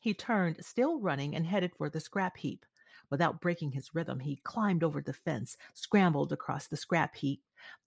He 0.00 0.14
turned, 0.14 0.64
still 0.64 1.00
running, 1.00 1.34
and 1.34 1.44
headed 1.44 1.72
for 1.76 1.90
the 1.90 1.98
scrap 1.98 2.36
heap. 2.36 2.64
Without 3.10 3.40
breaking 3.40 3.72
his 3.72 3.92
rhythm, 3.96 4.20
he 4.20 4.36
climbed 4.44 4.84
over 4.84 5.02
the 5.02 5.12
fence, 5.12 5.56
scrambled 5.74 6.32
across 6.32 6.68
the 6.68 6.76
scrap 6.76 7.16
heap, 7.16 7.42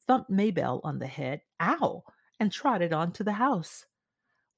thumped 0.06 0.30
Maybelle 0.30 0.82
on 0.84 1.00
the 1.00 1.08
head, 1.08 1.40
ow, 1.62 2.04
and 2.38 2.51
trotted 2.51 2.92
on 2.92 3.13
to 3.13 3.24
the 3.24 3.32
house. 3.32 3.86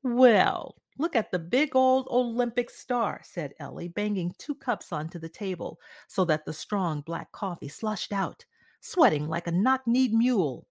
Well, 0.02 0.82
look 0.98 1.16
at 1.16 1.32
the 1.32 1.38
big 1.38 1.76
old 1.76 2.08
Olympic 2.10 2.72
star, 2.72 3.22
said 3.24 3.54
Ellie, 3.60 3.88
banging 3.88 4.34
two 4.40 4.56
cups 4.56 4.92
onto 4.92 5.20
the 5.20 5.30
table 5.30 5.80
so 6.08 6.26
that 6.26 6.44
the 6.46 6.54
strong 6.54 7.02
black 7.02 7.32
coffee 7.32 7.68
slushed 7.68 8.12
out, 8.12 8.46
sweating 8.82 9.28
like 9.28 9.46
a 9.46 9.52
knock 9.52 9.86
kneed 9.86 10.12
mule. 10.12 10.66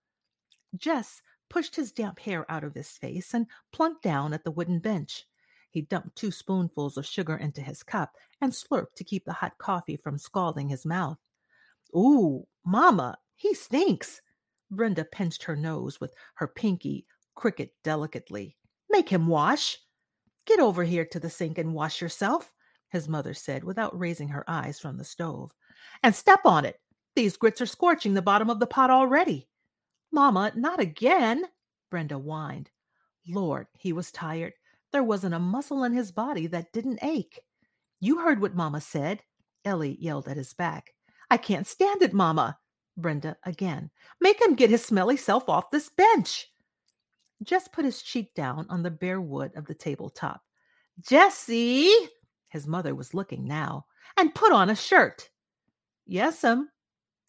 Jess 0.76 1.23
pushed 1.49 1.76
his 1.76 1.93
damp 1.93 2.19
hair 2.19 2.50
out 2.50 2.64
of 2.64 2.75
his 2.75 2.91
face 2.91 3.35
and 3.35 3.47
plunked 3.73 4.02
down 4.02 4.33
at 4.33 4.45
the 4.45 4.50
wooden 4.50 4.79
bench. 4.79 5.25
He 5.71 5.83
dumped 5.83 6.17
two 6.17 6.31
spoonfuls 6.31 6.97
of 6.97 7.07
sugar 7.07 7.37
into 7.37 7.61
his 7.61 7.83
cup 7.83 8.17
and 8.41 8.52
slurped 8.52 8.95
to 8.97 9.05
keep 9.05 9.25
the 9.25 9.33
hot 9.33 9.59
coffee 9.59 9.97
from 9.97 10.19
scalding 10.19 10.69
his 10.69 10.85
mouth. 10.85 11.19
Ooh, 11.97 12.47
Mama, 12.64 13.17
he 13.35 13.55
stinks. 13.55 14.21
Brenda 14.71 15.05
pinched 15.05 15.43
her 15.45 15.57
nose 15.57 16.00
with 16.00 16.14
her 16.35 16.49
pinky, 16.49 17.07
crooked 17.35 17.71
delicately. 17.85 18.57
Make 18.91 19.09
him 19.09 19.26
wash. 19.26 19.79
Get 20.47 20.61
over 20.61 20.85
here 20.85 21.05
to 21.07 21.21
the 21.21 21.31
sink 21.31 21.59
and 21.59 21.75
wash 21.75 22.00
yourself, 22.00 22.52
his 22.88 23.09
mother 23.09 23.35
said 23.35 23.64
without 23.64 23.99
raising 23.99 24.29
her 24.29 24.45
eyes 24.49 24.79
from 24.79 24.97
the 24.97 25.05
stove. 25.05 25.52
And 26.02 26.14
step 26.14 26.41
on 26.45 26.64
it. 26.64 26.81
These 27.14 27.37
grits 27.37 27.61
are 27.61 27.67
scorching 27.67 28.14
the 28.14 28.23
bottom 28.23 28.49
of 28.49 28.59
the 28.59 28.67
pot 28.67 28.91
already. 28.91 29.49
Mamma, 30.12 30.52
not 30.54 30.78
again, 30.78 31.45
Brenda 31.90 32.16
whined. 32.16 32.71
Lord, 33.26 33.66
he 33.73 33.92
was 33.92 34.12
tired. 34.12 34.52
There 34.92 35.02
wasn't 35.02 35.35
a 35.35 35.38
muscle 35.38 35.85
in 35.85 35.92
his 35.92 36.12
body 36.12 36.47
that 36.49 36.73
didn't 36.73 37.02
ache. 37.02 37.40
You 38.00 38.21
heard 38.21 38.40
what 38.40 38.54
Mamma 38.54 38.81
said, 38.81 39.23
Ellie 39.64 39.97
yelled 40.00 40.28
at 40.28 40.37
his 40.37 40.52
back. 40.52 40.95
I 41.31 41.38
can't 41.38 41.66
stand 41.66 42.02
it, 42.02 42.12
Mamma. 42.12 42.59
Brenda 42.97 43.37
again. 43.45 43.90
Make 44.21 44.40
him 44.40 44.54
get 44.54 44.71
his 44.71 44.85
smelly 44.85 45.16
self 45.16 45.49
off 45.49 45.71
this 45.71 45.88
bench. 45.88 46.49
Jess 47.42 47.69
put 47.69 47.85
his 47.85 48.02
cheek 48.02 48.35
down 48.35 48.66
on 48.69 48.83
the 48.83 48.90
bare 48.90 49.21
wood 49.21 49.52
of 49.57 49.66
the 49.66 49.75
tabletop. 49.75 50.42
Jesse, 51.00 51.90
his 52.49 52.66
mother 52.66 52.95
was 52.95 53.14
looking 53.14 53.47
now, 53.47 53.87
and 54.19 54.35
put 54.35 54.52
on 54.52 54.69
a 54.69 54.76
shirt. 54.76 55.31
Yes'm. 56.07 56.66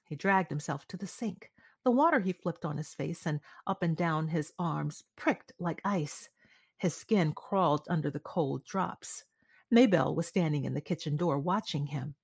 He 0.05 0.15
dragged 0.15 0.49
himself 0.49 0.85
to 0.89 0.97
the 0.97 1.07
sink. 1.07 1.49
The 1.83 1.91
water 1.91 2.19
he 2.19 2.33
flipped 2.33 2.65
on 2.65 2.77
his 2.77 2.93
face 2.93 3.25
and 3.25 3.39
up 3.67 3.83
and 3.83 3.95
down 3.95 4.29
his 4.29 4.53
arms 4.57 5.03
pricked 5.15 5.51
like 5.59 5.81
ice. 5.83 6.29
His 6.77 6.95
skin 6.95 7.33
crawled 7.33 7.85
under 7.89 8.09
the 8.09 8.19
cold 8.19 8.65
drops. 8.65 9.23
Maybelle 9.69 10.15
was 10.15 10.27
standing 10.27 10.65
in 10.65 10.73
the 10.73 10.81
kitchen 10.81 11.17
door 11.17 11.39
watching 11.39 11.87
him. 11.87 12.15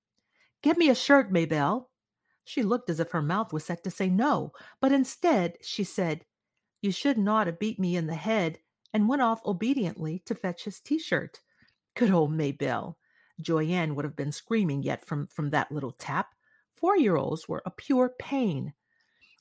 Give 0.62 0.76
me 0.76 0.88
a 0.88 0.94
shirt, 0.94 1.32
Maybelle. 1.32 1.90
She 2.44 2.62
looked 2.62 2.90
as 2.90 3.00
if 3.00 3.10
her 3.10 3.22
mouth 3.22 3.52
was 3.52 3.64
set 3.64 3.84
to 3.84 3.90
say 3.90 4.08
no, 4.08 4.52
but 4.80 4.92
instead 4.92 5.58
she 5.62 5.84
said, 5.84 6.24
You 6.80 6.92
shouldn't 6.92 7.28
ought 7.28 7.44
to 7.44 7.52
beat 7.52 7.78
me 7.78 7.96
in 7.96 8.06
the 8.06 8.14
head, 8.14 8.58
and 8.92 9.08
went 9.08 9.22
off 9.22 9.44
obediently 9.44 10.20
to 10.26 10.34
fetch 10.34 10.64
his 10.64 10.80
t 10.80 10.98
shirt. 10.98 11.40
Good 11.94 12.10
old 12.10 12.32
Maybelle. 12.32 12.98
Joyce 13.40 13.70
Ann 13.70 13.94
would 13.94 14.04
have 14.04 14.16
been 14.16 14.32
screaming 14.32 14.82
yet 14.82 15.04
from, 15.04 15.26
from 15.28 15.50
that 15.50 15.72
little 15.72 15.92
tap. 15.92 16.34
Four 16.74 16.96
year 16.96 17.16
olds 17.16 17.48
were 17.48 17.62
a 17.64 17.70
pure 17.70 18.14
pain. 18.18 18.74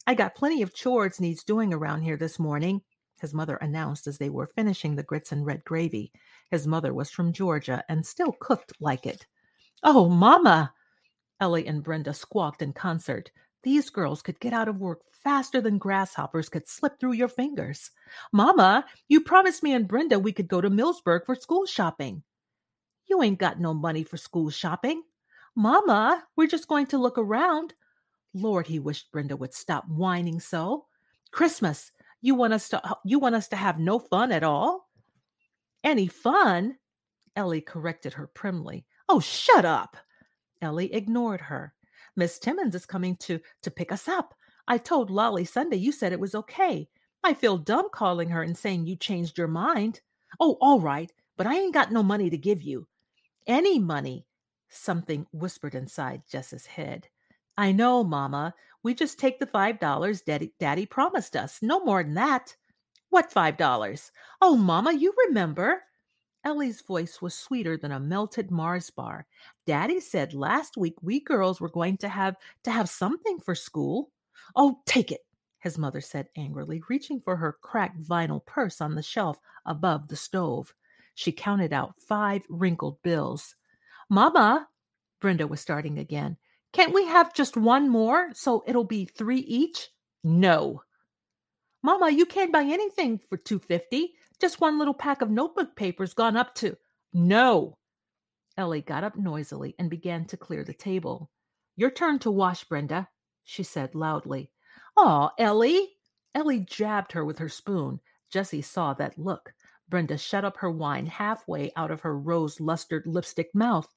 I 0.09 0.15
got 0.15 0.33
plenty 0.33 0.63
of 0.63 0.73
chores 0.73 1.19
needs 1.19 1.43
doing 1.43 1.71
around 1.71 2.01
here 2.01 2.17
this 2.17 2.39
morning, 2.39 2.81
his 3.21 3.31
mother 3.31 3.57
announced 3.57 4.07
as 4.07 4.17
they 4.17 4.31
were 4.31 4.47
finishing 4.47 4.95
the 4.95 5.03
grits 5.03 5.31
and 5.31 5.45
red 5.45 5.63
gravy. 5.63 6.11
His 6.49 6.65
mother 6.65 6.95
was 6.95 7.11
from 7.11 7.31
Georgia 7.31 7.83
and 7.87 8.03
still 8.03 8.31
cooked 8.39 8.73
like 8.79 9.05
it. 9.05 9.27
Oh, 9.83 10.09
Mama! 10.09 10.73
Ellie 11.39 11.67
and 11.67 11.83
Brenda 11.83 12.11
squawked 12.11 12.63
in 12.63 12.73
concert. 12.73 13.29
These 13.61 13.91
girls 13.91 14.23
could 14.23 14.39
get 14.39 14.51
out 14.51 14.67
of 14.67 14.79
work 14.79 15.01
faster 15.23 15.61
than 15.61 15.77
grasshoppers 15.77 16.49
could 16.49 16.67
slip 16.67 16.99
through 16.99 17.13
your 17.13 17.27
fingers. 17.27 17.91
Mama, 18.33 18.85
you 19.09 19.21
promised 19.21 19.61
me 19.61 19.73
and 19.73 19.87
Brenda 19.87 20.17
we 20.17 20.31
could 20.31 20.47
go 20.47 20.59
to 20.59 20.71
Millsburg 20.71 21.27
for 21.27 21.35
school 21.35 21.67
shopping. 21.67 22.23
You 23.05 23.21
ain't 23.21 23.37
got 23.37 23.59
no 23.59 23.75
money 23.75 24.01
for 24.01 24.17
school 24.17 24.49
shopping. 24.49 25.03
Mama, 25.55 26.23
we're 26.35 26.47
just 26.47 26.67
going 26.67 26.87
to 26.87 26.97
look 26.97 27.19
around. 27.19 27.75
Lord, 28.33 28.67
he 28.67 28.79
wished 28.79 29.11
Brenda 29.11 29.35
would 29.35 29.53
stop 29.53 29.87
whining 29.87 30.39
so. 30.39 30.85
Christmas, 31.31 31.91
you 32.21 32.35
want 32.35 32.53
us 32.53 32.69
to 32.69 32.85
uh, 32.85 32.95
you 33.05 33.19
want 33.19 33.35
us 33.35 33.47
to 33.49 33.55
have 33.55 33.79
no 33.79 33.99
fun 33.99 34.31
at 34.31 34.43
all? 34.43 34.89
Any 35.83 36.07
fun? 36.07 36.75
Ellie 37.35 37.61
corrected 37.61 38.13
her 38.13 38.27
primly. 38.27 38.85
Oh, 39.07 39.19
shut 39.19 39.65
up. 39.65 39.95
Ellie 40.61 40.93
ignored 40.93 41.41
her. 41.41 41.73
Miss 42.15 42.37
Timmons 42.37 42.75
is 42.75 42.85
coming 42.85 43.15
to 43.17 43.39
to 43.61 43.71
pick 43.71 43.91
us 43.91 44.07
up. 44.07 44.35
I 44.67 44.77
told 44.77 45.09
Lolly 45.09 45.45
Sunday 45.45 45.77
you 45.77 45.91
said 45.91 46.11
it 46.11 46.19
was 46.19 46.35
okay. 46.35 46.87
I 47.23 47.33
feel 47.33 47.57
dumb 47.57 47.89
calling 47.91 48.29
her 48.29 48.43
and 48.43 48.57
saying 48.57 48.85
you 48.85 48.95
changed 48.95 49.37
your 49.37 49.47
mind. 49.47 50.01
Oh, 50.39 50.57
all 50.61 50.79
right, 50.79 51.11
but 51.37 51.47
I 51.47 51.55
ain't 51.55 51.73
got 51.73 51.91
no 51.91 52.03
money 52.03 52.29
to 52.29 52.37
give 52.37 52.61
you. 52.61 52.87
Any 53.47 53.79
money, 53.79 54.25
something 54.69 55.25
whispered 55.31 55.75
inside 55.75 56.23
Jess's 56.29 56.65
head. 56.65 57.07
I 57.59 57.73
know, 57.73 58.05
Mama. 58.05 58.55
We 58.83 58.93
just 58.93 59.19
take 59.19 59.37
the 59.37 59.45
$5 59.45 60.23
Daddy, 60.23 60.53
Daddy 60.61 60.85
promised 60.85 61.35
us. 61.35 61.59
No 61.61 61.83
more 61.83 62.01
than 62.01 62.13
that. 62.13 62.55
What 63.09 63.33
$5? 63.33 64.11
Oh, 64.41 64.55
Mama, 64.55 64.93
you 64.93 65.13
remember. 65.27 65.83
Ellie's 66.45 66.79
voice 66.79 67.21
was 67.21 67.33
sweeter 67.33 67.75
than 67.75 67.91
a 67.91 67.99
melted 67.99 68.49
Mars 68.49 68.89
bar. 68.89 69.27
Daddy 69.67 69.99
said 69.99 70.33
last 70.33 70.77
week 70.77 70.93
we 71.01 71.19
girls 71.19 71.59
were 71.59 71.67
going 71.67 71.97
to 71.97 72.07
have 72.07 72.37
to 72.63 72.71
have 72.71 72.87
something 72.87 73.39
for 73.39 73.55
school. 73.55 74.09
Oh, 74.55 74.79
take 74.85 75.11
it, 75.11 75.25
his 75.59 75.77
mother 75.77 75.99
said 75.99 76.29
angrily, 76.37 76.81
reaching 76.87 77.19
for 77.19 77.35
her 77.35 77.57
cracked 77.61 78.01
vinyl 78.01 78.45
purse 78.45 78.79
on 78.79 78.95
the 78.95 79.03
shelf 79.03 79.37
above 79.65 80.07
the 80.07 80.15
stove. 80.15 80.73
She 81.13 81.33
counted 81.33 81.73
out 81.73 81.99
five 81.99 82.43
wrinkled 82.47 83.01
bills. 83.03 83.57
Mama, 84.09 84.69
Brenda 85.19 85.45
was 85.45 85.59
starting 85.59 85.99
again. 85.99 86.37
Can't 86.73 86.93
we 86.93 87.05
have 87.05 87.33
just 87.33 87.57
one 87.57 87.89
more 87.89 88.29
so 88.33 88.63
it'll 88.67 88.83
be 88.83 89.05
three 89.05 89.39
each? 89.39 89.89
No. 90.23 90.83
Mama, 91.81 92.09
you 92.09 92.25
can't 92.25 92.51
buy 92.51 92.63
anything 92.63 93.19
for 93.29 93.37
250. 93.37 94.13
Just 94.39 94.61
one 94.61 94.77
little 94.77 94.93
pack 94.93 95.21
of 95.21 95.29
notebook 95.29 95.75
papers 95.75 96.13
gone 96.13 96.37
up 96.37 96.53
to 96.55 96.77
No. 97.13 97.77
Ellie 98.57 98.81
got 98.81 99.03
up 99.03 99.15
noisily 99.15 99.73
and 99.79 99.89
began 99.89 100.25
to 100.25 100.37
clear 100.37 100.63
the 100.63 100.73
table. 100.73 101.31
Your 101.77 101.89
turn 101.89 102.19
to 102.19 102.31
wash, 102.31 102.65
Brenda, 102.65 103.07
she 103.45 103.63
said 103.63 103.95
loudly. 103.95 104.51
Aw, 104.97 105.29
Ellie. 105.37 105.87
Ellie 106.35 106.59
jabbed 106.59 107.13
her 107.13 107.23
with 107.23 107.39
her 107.39 107.49
spoon. 107.49 108.01
Jessie 108.29 108.61
saw 108.61 108.93
that 108.95 109.17
look. 109.17 109.53
Brenda 109.87 110.17
shut 110.17 110.45
up 110.45 110.57
her 110.57 110.69
wine 110.69 111.05
halfway 111.05 111.71
out 111.75 111.89
of 111.89 112.01
her 112.01 112.17
rose 112.17 112.59
lustered 112.59 113.07
lipstick 113.07 113.49
mouth. 113.55 113.87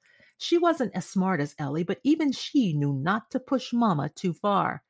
She 0.42 0.58
wasn't 0.58 0.92
as 0.96 1.06
smart 1.06 1.40
as 1.40 1.54
Ellie, 1.56 1.84
but 1.84 2.00
even 2.02 2.32
she 2.32 2.72
knew 2.72 2.92
not 2.92 3.30
to 3.30 3.38
push 3.38 3.72
Mama 3.72 4.08
too 4.08 4.32
far, 4.32 4.82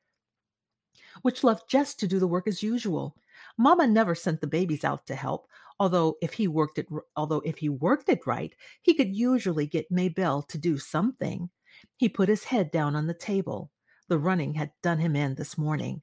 which 1.21 1.43
left 1.43 1.69
Jess 1.69 1.93
to 1.93 2.07
do 2.07 2.17
the 2.17 2.25
work 2.25 2.47
as 2.47 2.63
usual. 2.63 3.15
Mama 3.55 3.85
never 3.85 4.15
sent 4.15 4.41
the 4.41 4.47
babies 4.47 4.83
out 4.83 5.05
to 5.05 5.15
help, 5.15 5.47
although 5.79 6.17
if 6.23 6.33
he 6.33 6.47
worked 6.47 6.79
it 6.79 6.87
although 7.15 7.41
if 7.45 7.59
he 7.59 7.69
worked 7.69 8.09
it 8.09 8.25
right, 8.25 8.55
he 8.81 8.95
could 8.95 9.15
usually 9.15 9.67
get 9.67 9.91
Maybelle 9.91 10.41
to 10.41 10.57
do 10.57 10.79
something. 10.79 11.51
He 11.97 12.09
put 12.09 12.29
his 12.29 12.45
head 12.45 12.71
down 12.71 12.95
on 12.95 13.05
the 13.05 13.13
table. 13.13 13.69
The 14.07 14.17
running 14.17 14.55
had 14.55 14.71
done 14.81 14.97
him 14.97 15.15
in 15.15 15.35
this 15.35 15.55
morning. 15.55 16.01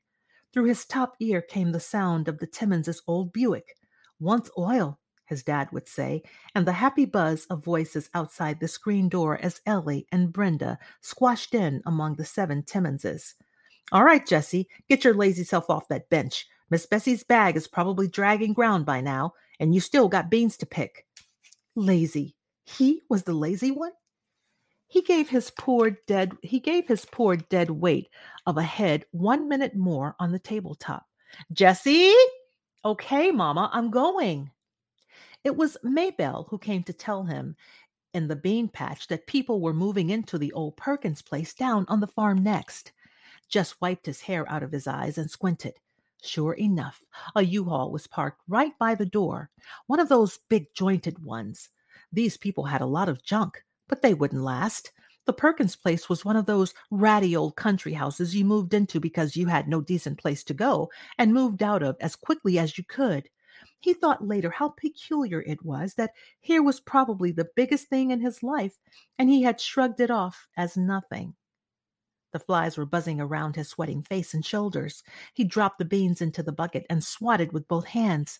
Through 0.52 0.66
his 0.66 0.85
top 0.85 1.16
ear 1.19 1.42
came 1.42 1.73
the 1.73 1.80
sound 1.80 2.28
of 2.28 2.38
the 2.38 2.47
Timmonses' 2.47 3.02
old 3.04 3.33
Buick. 3.33 3.75
Once 4.21 4.49
oil, 4.57 5.00
his 5.30 5.42
dad 5.42 5.68
would 5.72 5.88
say, 5.88 6.22
and 6.54 6.66
the 6.66 6.72
happy 6.72 7.06
buzz 7.06 7.46
of 7.46 7.64
voices 7.64 8.10
outside 8.12 8.60
the 8.60 8.68
screen 8.68 9.08
door 9.08 9.38
as 9.42 9.62
Ellie 9.64 10.06
and 10.12 10.32
Brenda 10.32 10.78
squashed 11.00 11.54
in 11.54 11.80
among 11.87 12.16
the 12.16 12.25
seven 12.25 12.62
Timmonses. 12.62 13.32
All 13.92 14.04
right, 14.04 14.26
Jesse, 14.26 14.68
get 14.88 15.04
your 15.04 15.14
lazy 15.14 15.44
self 15.44 15.70
off 15.70 15.88
that 15.88 16.10
bench. 16.10 16.46
Miss 16.68 16.84
Bessie's 16.84 17.25
bag 17.25 17.56
is 17.56 17.66
probably 17.66 18.06
dragging 18.06 18.52
ground 18.52 18.84
by 18.84 19.00
now, 19.00 19.32
and 19.58 19.75
you 19.75 19.80
still 19.80 20.08
got 20.08 20.30
beans 20.30 20.56
to 20.58 20.66
pick. 20.66 21.06
Lazy. 21.75 22.37
He 22.64 23.02
was 23.08 23.22
the 23.22 23.32
lazy 23.32 23.70
one? 23.70 23.92
He 24.87 25.02
gave 25.02 25.28
his 25.28 25.50
poor 25.52 25.92
dead 26.08 26.37
he 26.42 26.58
gave 26.58 26.88
his 26.88 27.04
poor 27.04 27.37
dead 27.37 27.70
weight 27.70 28.08
of 28.46 28.58
a 28.58 28.62
head 28.62 29.04
one 29.12 29.49
minute 29.49 29.76
more 29.76 30.16
on 30.18 30.32
the 30.32 30.38
tabletop. 30.38 31.06
Jesse? 31.52 32.12
Okay, 32.84 33.30
Mama, 33.30 33.70
I'm 33.72 33.90
going. 33.90 34.50
It 35.42 35.56
was 35.56 35.78
Maybelle 35.82 36.47
who 36.50 36.59
came 36.59 36.82
to 36.85 36.92
tell 36.92 37.25
him 37.25 37.56
in 38.12 38.28
the 38.28 38.37
bean 38.37 38.68
patch 38.68 39.06
that 39.09 39.26
people 39.26 39.61
were 39.61 39.73
moving 39.73 40.11
into 40.11 40.37
the 40.37 40.52
old 40.52 40.76
Perkins 40.76 41.23
place 41.23 41.54
down 41.54 41.87
on 41.88 42.00
the 42.00 42.06
farm 42.06 42.42
next. 42.42 42.92
Jess 43.49 43.80
wiped 43.80 44.04
his 44.04 44.20
hair 44.20 44.47
out 44.50 44.62
of 44.62 44.73
his 44.73 44.87
eyes 44.87 45.16
and 45.16 45.30
squinted. 45.30 45.75
Sure 46.23 46.52
enough, 46.52 47.02
a 47.35 47.42
U-Haul 47.42 47.90
was 47.90 48.06
parked 48.06 48.42
right 48.49 48.76
by 48.78 48.94
the 48.94 49.06
door, 49.06 49.49
one 49.87 49.99
of 49.99 50.11
those 50.11 50.40
big 50.50 50.66
jointed 50.75 51.25
ones. 51.25 51.70
These 52.12 52.37
people 52.37 52.64
had 52.64 52.82
a 52.82 52.87
lot 52.87 53.09
of 53.09 53.25
junk, 53.25 53.64
but 53.88 54.02
they 54.02 54.12
wouldn't 54.12 54.42
last. 54.42 54.92
The 55.25 55.32
Perkins 55.32 55.76
place 55.76 56.09
was 56.09 56.25
one 56.25 56.37
of 56.37 56.44
those 56.44 56.75
ratty 56.90 57.35
old 57.35 57.56
country 57.56 57.94
houses 57.94 58.37
you 58.37 58.44
moved 58.44 58.75
into 58.75 59.00
because 59.00 59.37
you 59.37 59.47
had 59.47 59.68
no 59.68 59.80
decent 59.80 60.18
place 60.18 60.44
to 60.44 60.54
go 60.54 60.90
and 61.16 61.32
moved 61.32 61.62
out 61.62 61.82
of 61.82 61.97
as 62.00 62.16
quickly 62.16 62.59
as 62.59 62.76
you 62.76 62.85
could. 62.85 63.30
He 63.80 63.94
thought 63.94 64.26
later 64.26 64.50
how 64.50 64.68
peculiar 64.68 65.42
it 65.42 65.64
was 65.64 65.94
that 65.94 66.12
here 66.40 66.62
was 66.62 66.80
probably 66.80 67.32
the 67.32 67.49
biggest 67.56 67.88
thing 67.88 68.10
in 68.10 68.20
his 68.20 68.42
life, 68.42 68.78
and 69.18 69.30
he 69.30 69.42
had 69.42 69.60
shrugged 69.60 70.00
it 70.00 70.10
off 70.10 70.49
as 70.56 70.76
nothing. 70.76 71.34
The 72.32 72.38
flies 72.38 72.76
were 72.76 72.87
buzzing 72.87 73.20
around 73.20 73.56
his 73.56 73.70
sweating 73.70 74.02
face 74.02 74.34
and 74.34 74.44
shoulders. 74.44 75.02
He 75.34 75.44
dropped 75.44 75.78
the 75.78 75.84
beans 75.84 76.20
into 76.20 76.42
the 76.42 76.52
bucket 76.52 76.87
and 76.88 77.02
swatted 77.02 77.52
with 77.52 77.66
both 77.66 77.87
hands. 77.87 78.38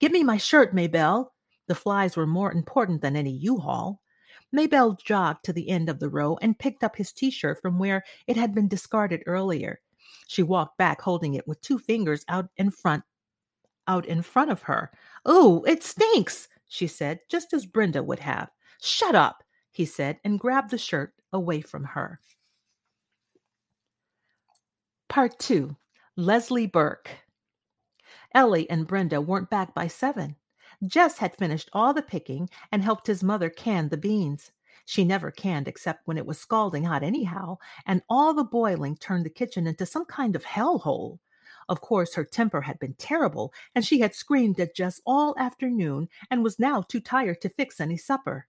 Give 0.00 0.10
me 0.10 0.24
my 0.24 0.38
shirt, 0.38 0.74
Maybelle. 0.74 1.34
The 1.66 1.74
flies 1.74 2.16
were 2.16 2.26
more 2.26 2.50
important 2.50 3.02
than 3.02 3.14
any 3.14 3.30
U-Haul. 3.30 4.00
Maybelle 4.50 4.94
jogged 4.94 5.44
to 5.44 5.52
the 5.52 5.68
end 5.68 5.90
of 5.90 6.00
the 6.00 6.08
row 6.08 6.38
and 6.40 6.58
picked 6.58 6.82
up 6.82 6.96
his 6.96 7.12
t-shirt 7.12 7.60
from 7.60 7.78
where 7.78 8.02
it 8.26 8.36
had 8.36 8.54
been 8.54 8.68
discarded 8.68 9.22
earlier. 9.26 9.80
She 10.26 10.42
walked 10.42 10.78
back 10.78 11.02
holding 11.02 11.34
it 11.34 11.46
with 11.46 11.60
two 11.60 11.78
fingers 11.78 12.24
out 12.28 12.48
in 12.56 12.70
front 12.70 13.04
out 13.88 14.06
in 14.06 14.22
front 14.22 14.50
of 14.50 14.62
her. 14.62 14.92
Oh, 15.24 15.64
it 15.64 15.82
stinks, 15.82 16.48
she 16.68 16.86
said, 16.86 17.20
just 17.28 17.52
as 17.52 17.66
Brenda 17.66 18.02
would 18.02 18.20
have. 18.20 18.50
Shut 18.80 19.14
up, 19.14 19.42
he 19.72 19.84
said, 19.84 20.20
and 20.24 20.38
grabbed 20.38 20.70
the 20.70 20.78
shirt 20.78 21.14
away 21.32 21.60
from 21.60 21.84
her. 21.84 22.20
Part 25.08 25.38
2 25.38 25.74
Leslie 26.16 26.66
Burke. 26.66 27.10
Ellie 28.34 28.68
and 28.68 28.86
Brenda 28.86 29.20
weren't 29.20 29.50
back 29.50 29.74
by 29.74 29.86
seven. 29.86 30.36
Jess 30.86 31.18
had 31.18 31.36
finished 31.36 31.70
all 31.72 31.94
the 31.94 32.02
picking 32.02 32.48
and 32.70 32.84
helped 32.84 33.06
his 33.06 33.24
mother 33.24 33.50
can 33.50 33.88
the 33.88 33.96
beans. 33.96 34.52
She 34.84 35.04
never 35.04 35.30
canned 35.30 35.68
except 35.68 36.06
when 36.06 36.18
it 36.18 36.26
was 36.26 36.38
scalding 36.38 36.84
hot, 36.84 37.02
anyhow, 37.02 37.58
and 37.86 38.02
all 38.08 38.32
the 38.32 38.44
boiling 38.44 38.96
turned 38.96 39.24
the 39.26 39.30
kitchen 39.30 39.66
into 39.66 39.86
some 39.86 40.04
kind 40.04 40.36
of 40.36 40.44
hellhole. 40.44 41.18
Of 41.68 41.80
course, 41.80 42.14
her 42.14 42.24
temper 42.24 42.62
had 42.62 42.78
been 42.78 42.94
terrible, 42.94 43.52
and 43.74 43.84
she 43.84 44.00
had 44.00 44.14
screamed 44.14 44.58
at 44.58 44.74
Jess 44.74 45.00
all 45.06 45.34
afternoon 45.38 46.08
and 46.30 46.42
was 46.42 46.58
now 46.58 46.82
too 46.82 47.00
tired 47.00 47.40
to 47.42 47.48
fix 47.48 47.80
any 47.80 47.96
supper. 47.96 48.46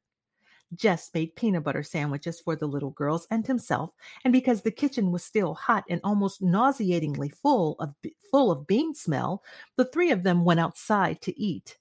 Jess 0.74 1.10
made 1.14 1.36
peanut 1.36 1.64
butter 1.64 1.82
sandwiches 1.82 2.40
for 2.40 2.56
the 2.56 2.68
little 2.68 2.92
girls 2.92 3.28
and 3.32 3.46
himself, 3.48 3.92
and 4.24 4.32
because 4.32 4.62
the 4.62 4.72
kitchen 4.72 5.12
was 5.12 5.24
still 5.24 5.56
hot 5.56 5.84
and 5.90 6.00
almost 6.04 6.42
nauseatingly 6.42 7.30
full 7.30 7.76
of 7.80 7.96
full 8.30 8.52
of 8.52 8.68
bean 8.68 8.94
smell, 8.94 9.44
the 9.78 9.86
three 9.86 10.12
of 10.12 10.24
them 10.24 10.46
went 10.46 10.60
outside 10.60 11.22
to 11.22 11.40
eat. 11.40 11.78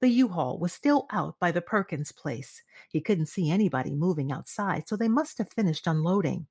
The 0.00 0.08
U-Haul 0.08 0.58
was 0.58 0.72
still 0.72 1.06
out 1.10 1.38
by 1.38 1.50
the 1.50 1.60
Perkins 1.60 2.12
place. 2.12 2.62
He 2.88 3.00
couldn't 3.00 3.26
see 3.26 3.50
anybody 3.50 3.94
moving 3.94 4.32
outside, 4.32 4.88
so 4.88 4.96
they 4.96 5.08
must 5.08 5.38
have 5.38 5.52
finished 5.52 5.86
unloading. 5.86 6.46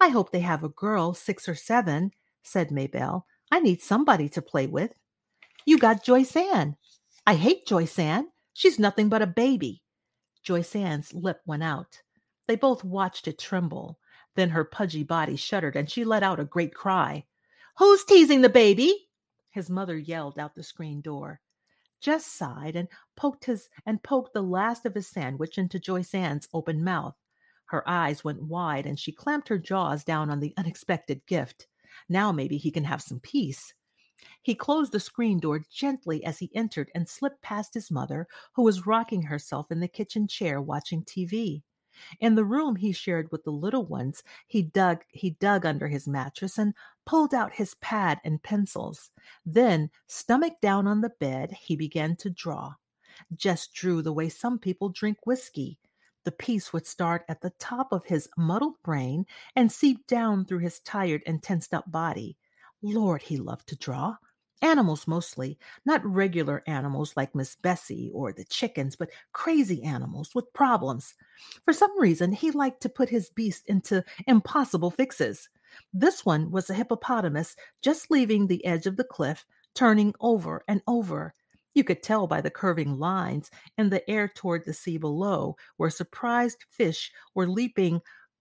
I 0.00 0.08
hope 0.08 0.30
they 0.30 0.40
have 0.40 0.64
a 0.64 0.68
girl, 0.68 1.14
six 1.14 1.48
or 1.48 1.54
seven, 1.54 2.12
said 2.42 2.70
Maybelle. 2.70 3.26
I 3.52 3.60
need 3.60 3.82
somebody 3.82 4.30
to 4.30 4.40
play 4.40 4.66
with. 4.66 4.94
You 5.66 5.76
got 5.76 6.02
Joyce 6.02 6.34
Ann. 6.36 6.74
I 7.26 7.34
hate 7.34 7.66
Joyce 7.66 7.98
Ann. 7.98 8.28
She's 8.54 8.78
nothing 8.78 9.10
but 9.10 9.20
a 9.20 9.26
baby. 9.26 9.82
Joyce 10.42 10.74
Ann's 10.74 11.12
lip 11.12 11.42
went 11.44 11.62
out. 11.62 12.00
They 12.48 12.56
both 12.56 12.82
watched 12.82 13.28
it 13.28 13.38
tremble. 13.38 13.98
Then 14.36 14.48
her 14.48 14.64
pudgy 14.64 15.02
body 15.02 15.36
shuddered 15.36 15.76
and 15.76 15.90
she 15.90 16.02
let 16.02 16.22
out 16.22 16.40
a 16.40 16.46
great 16.46 16.74
cry. 16.74 17.26
Who's 17.76 18.04
teasing 18.04 18.40
the 18.40 18.48
baby? 18.48 19.08
His 19.50 19.68
mother 19.68 19.98
yelled 19.98 20.38
out 20.38 20.54
the 20.54 20.62
screen 20.62 21.02
door. 21.02 21.42
Jess 22.00 22.24
sighed 22.24 22.74
and 22.74 22.88
poked 23.16 23.44
his 23.44 23.68
and 23.84 24.02
poked 24.02 24.32
the 24.32 24.42
last 24.42 24.86
of 24.86 24.94
his 24.94 25.08
sandwich 25.08 25.58
into 25.58 25.78
Joyce 25.78 26.14
Ann's 26.14 26.48
open 26.54 26.82
mouth. 26.82 27.16
Her 27.66 27.86
eyes 27.86 28.24
went 28.24 28.44
wide 28.44 28.86
and 28.86 28.98
she 28.98 29.12
clamped 29.12 29.48
her 29.48 29.58
jaws 29.58 30.04
down 30.04 30.30
on 30.30 30.40
the 30.40 30.54
unexpected 30.56 31.26
gift. 31.26 31.66
Now 32.08 32.32
maybe 32.32 32.56
he 32.56 32.70
can 32.70 32.84
have 32.84 33.02
some 33.02 33.20
peace. 33.20 33.74
He 34.42 34.54
closed 34.54 34.92
the 34.92 35.00
screen 35.00 35.38
door 35.38 35.64
gently 35.70 36.24
as 36.24 36.38
he 36.38 36.54
entered 36.54 36.90
and 36.94 37.08
slipped 37.08 37.42
past 37.42 37.74
his 37.74 37.90
mother, 37.90 38.26
who 38.54 38.62
was 38.62 38.86
rocking 38.86 39.22
herself 39.22 39.70
in 39.70 39.80
the 39.80 39.88
kitchen 39.88 40.26
chair 40.26 40.60
watching 40.60 41.04
TV. 41.04 41.62
In 42.20 42.34
the 42.34 42.44
room 42.44 42.76
he 42.76 42.92
shared 42.92 43.30
with 43.30 43.44
the 43.44 43.50
little 43.50 43.84
ones, 43.84 44.22
he 44.46 44.62
dug 44.62 45.04
he 45.10 45.30
dug 45.30 45.66
under 45.66 45.88
his 45.88 46.08
mattress 46.08 46.58
and 46.58 46.74
pulled 47.04 47.34
out 47.34 47.54
his 47.54 47.74
pad 47.74 48.20
and 48.24 48.42
pencils. 48.42 49.10
Then, 49.44 49.90
stomach 50.06 50.54
down 50.60 50.86
on 50.86 51.00
the 51.02 51.10
bed, 51.10 51.52
he 51.52 51.76
began 51.76 52.16
to 52.16 52.30
draw. 52.30 52.74
Jess 53.36 53.66
drew 53.66 54.02
the 54.02 54.12
way 54.12 54.28
some 54.28 54.58
people 54.58 54.88
drink 54.88 55.18
whiskey. 55.26 55.78
The 56.24 56.32
piece 56.32 56.72
would 56.72 56.86
start 56.86 57.24
at 57.28 57.40
the 57.40 57.52
top 57.58 57.92
of 57.92 58.04
his 58.04 58.28
muddled 58.36 58.76
brain 58.82 59.26
and 59.56 59.72
seep 59.72 60.06
down 60.06 60.44
through 60.44 60.60
his 60.60 60.80
tired 60.80 61.22
and 61.26 61.42
tensed 61.42 61.74
up 61.74 61.90
body. 61.90 62.36
Lord, 62.80 63.22
he 63.22 63.36
loved 63.36 63.68
to 63.68 63.76
draw. 63.76 64.16
Animals 64.60 65.08
mostly, 65.08 65.58
not 65.84 66.04
regular 66.06 66.62
animals 66.68 67.14
like 67.16 67.34
Miss 67.34 67.56
Bessie 67.56 68.12
or 68.14 68.32
the 68.32 68.44
chickens, 68.44 68.94
but 68.94 69.10
crazy 69.32 69.82
animals 69.82 70.36
with 70.36 70.52
problems. 70.52 71.14
For 71.64 71.72
some 71.72 71.98
reason, 71.98 72.30
he 72.30 72.52
liked 72.52 72.80
to 72.82 72.88
put 72.88 73.08
his 73.08 73.30
beast 73.30 73.64
into 73.66 74.04
impossible 74.28 74.92
fixes. 74.92 75.48
This 75.92 76.24
one 76.24 76.52
was 76.52 76.70
a 76.70 76.74
hippopotamus 76.74 77.56
just 77.82 78.08
leaving 78.08 78.46
the 78.46 78.64
edge 78.64 78.86
of 78.86 78.96
the 78.96 79.04
cliff, 79.04 79.44
turning 79.74 80.14
over 80.20 80.62
and 80.68 80.80
over. 80.86 81.34
You 81.74 81.84
could 81.84 82.02
tell 82.02 82.26
by 82.26 82.40
the 82.40 82.50
curving 82.50 82.98
lines 82.98 83.50
in 83.78 83.90
the 83.90 84.08
air 84.10 84.28
toward 84.28 84.64
the 84.64 84.74
sea 84.74 84.98
below, 84.98 85.56
where 85.76 85.90
surprised 85.90 86.64
fish 86.70 87.10
were 87.34 87.46
leaping 87.46 88.00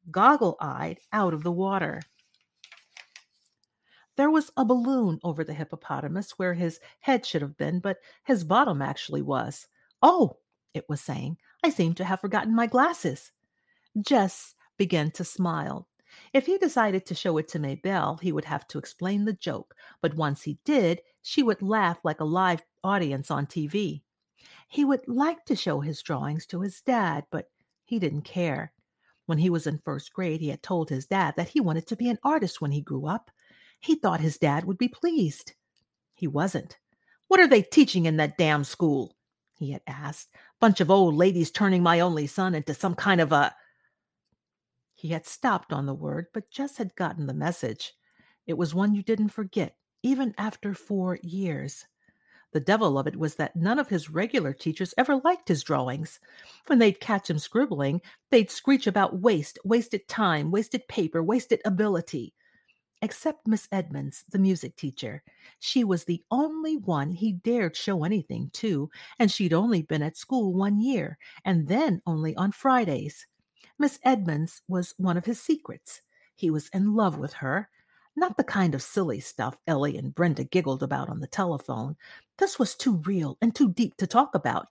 goggle 0.09 0.57
eyed 0.59 0.99
out 1.13 1.33
of 1.33 1.43
the 1.43 1.51
water. 1.51 2.01
There 4.17 4.29
was 4.29 4.51
a 4.57 4.65
balloon 4.65 5.19
over 5.23 5.43
the 5.43 5.53
hippopotamus 5.53 6.31
where 6.37 6.53
his 6.53 6.79
head 6.99 7.25
should 7.25 7.41
have 7.41 7.57
been, 7.57 7.79
but 7.79 7.97
his 8.23 8.43
bottom 8.43 8.81
actually 8.81 9.21
was. 9.21 9.67
Oh, 10.01 10.37
it 10.73 10.87
was 10.89 11.01
saying, 11.01 11.37
I 11.63 11.69
seem 11.69 11.93
to 11.95 12.03
have 12.03 12.21
forgotten 12.21 12.55
my 12.55 12.67
glasses. 12.67 13.31
Jess 14.01 14.55
began 14.77 15.11
to 15.11 15.23
smile. 15.23 15.87
If 16.33 16.45
he 16.45 16.57
decided 16.57 17.05
to 17.05 17.15
show 17.15 17.37
it 17.37 17.47
to 17.49 17.59
Maybelle, 17.59 18.17
he 18.17 18.31
would 18.31 18.45
have 18.45 18.67
to 18.67 18.77
explain 18.77 19.23
the 19.23 19.33
joke, 19.33 19.75
but 20.01 20.15
once 20.15 20.41
he 20.41 20.59
did, 20.65 21.01
she 21.21 21.43
would 21.43 21.61
laugh 21.61 21.99
like 22.03 22.19
a 22.19 22.25
live 22.25 22.63
audience 22.83 23.29
on 23.29 23.45
TV. 23.45 24.01
He 24.67 24.85
would 24.85 25.07
like 25.07 25.45
to 25.45 25.55
show 25.55 25.81
his 25.81 26.01
drawings 26.01 26.45
to 26.47 26.61
his 26.61 26.81
dad, 26.81 27.25
but 27.31 27.49
he 27.83 27.99
didn't 27.99 28.23
care. 28.23 28.73
When 29.25 29.37
he 29.37 29.49
was 29.49 29.67
in 29.67 29.81
first 29.83 30.13
grade, 30.13 30.41
he 30.41 30.49
had 30.49 30.63
told 30.63 30.89
his 30.89 31.05
dad 31.05 31.35
that 31.37 31.49
he 31.49 31.59
wanted 31.59 31.87
to 31.87 31.95
be 31.95 32.09
an 32.09 32.19
artist 32.23 32.61
when 32.61 32.71
he 32.71 32.81
grew 32.81 33.05
up. 33.05 33.31
He 33.79 33.95
thought 33.95 34.21
his 34.21 34.37
dad 34.37 34.65
would 34.65 34.77
be 34.77 34.87
pleased. 34.87 35.53
He 36.13 36.27
wasn't. 36.27 36.77
What 37.27 37.39
are 37.39 37.47
they 37.47 37.61
teaching 37.61 38.05
in 38.05 38.17
that 38.17 38.37
damn 38.37 38.63
school? 38.63 39.15
he 39.57 39.71
had 39.71 39.81
asked. 39.85 40.29
Bunch 40.59 40.81
of 40.81 40.89
old 40.89 41.15
ladies 41.15 41.51
turning 41.51 41.83
my 41.83 41.99
only 41.99 42.27
son 42.27 42.55
into 42.55 42.73
some 42.73 42.95
kind 42.95 43.21
of 43.21 43.31
a. 43.31 43.55
He 44.95 45.09
had 45.09 45.25
stopped 45.25 45.71
on 45.71 45.85
the 45.85 45.93
word, 45.93 46.27
but 46.33 46.49
Jess 46.49 46.77
had 46.77 46.95
gotten 46.95 47.27
the 47.27 47.33
message. 47.33 47.93
It 48.47 48.57
was 48.57 48.73
one 48.73 48.95
you 48.95 49.03
didn't 49.03 49.29
forget, 49.29 49.75
even 50.03 50.33
after 50.37 50.73
four 50.73 51.19
years. 51.21 51.85
The 52.53 52.59
devil 52.59 52.99
of 52.99 53.07
it 53.07 53.15
was 53.15 53.35
that 53.35 53.55
none 53.55 53.79
of 53.79 53.89
his 53.89 54.09
regular 54.09 54.53
teachers 54.53 54.93
ever 54.97 55.21
liked 55.23 55.47
his 55.47 55.63
drawings. 55.63 56.19
When 56.67 56.79
they'd 56.79 56.99
catch 56.99 57.29
him 57.29 57.39
scribbling, 57.39 58.01
they'd 58.29 58.51
screech 58.51 58.87
about 58.87 59.19
waste, 59.19 59.57
wasted 59.63 60.07
time, 60.07 60.51
wasted 60.51 60.87
paper, 60.87 61.23
wasted 61.23 61.61
ability 61.63 62.33
except 63.01 63.47
Miss 63.47 63.67
Edmonds, 63.71 64.23
the 64.29 64.39
music 64.39 64.75
teacher. 64.75 65.23
She 65.59 65.83
was 65.83 66.03
the 66.03 66.23
only 66.29 66.77
one 66.77 67.11
he 67.11 67.33
dared 67.33 67.75
show 67.75 68.03
anything 68.03 68.49
to, 68.53 68.89
and 69.17 69.31
she'd 69.31 69.53
only 69.53 69.81
been 69.81 70.03
at 70.03 70.17
school 70.17 70.53
one 70.53 70.79
year, 70.79 71.17
and 71.43 71.67
then 71.67 72.01
only 72.05 72.35
on 72.35 72.51
Fridays. 72.51 73.25
Miss 73.79 73.99
Edmonds 74.03 74.61
was 74.67 74.93
one 74.97 75.17
of 75.17 75.25
his 75.25 75.41
secrets. 75.41 76.01
He 76.35 76.51
was 76.51 76.69
in 76.69 76.95
love 76.95 77.17
with 77.17 77.33
her. 77.33 77.69
Not 78.15 78.35
the 78.37 78.43
kind 78.43 78.75
of 78.75 78.81
silly 78.81 79.19
stuff 79.19 79.57
Ellie 79.65 79.97
and 79.97 80.13
Brenda 80.13 80.43
giggled 80.43 80.83
about 80.83 81.09
on 81.09 81.21
the 81.21 81.27
telephone. 81.27 81.95
This 82.37 82.59
was 82.59 82.75
too 82.75 82.97
real 83.05 83.37
and 83.41 83.55
too 83.55 83.71
deep 83.71 83.95
to 83.97 84.07
talk 84.07 84.35
about, 84.35 84.67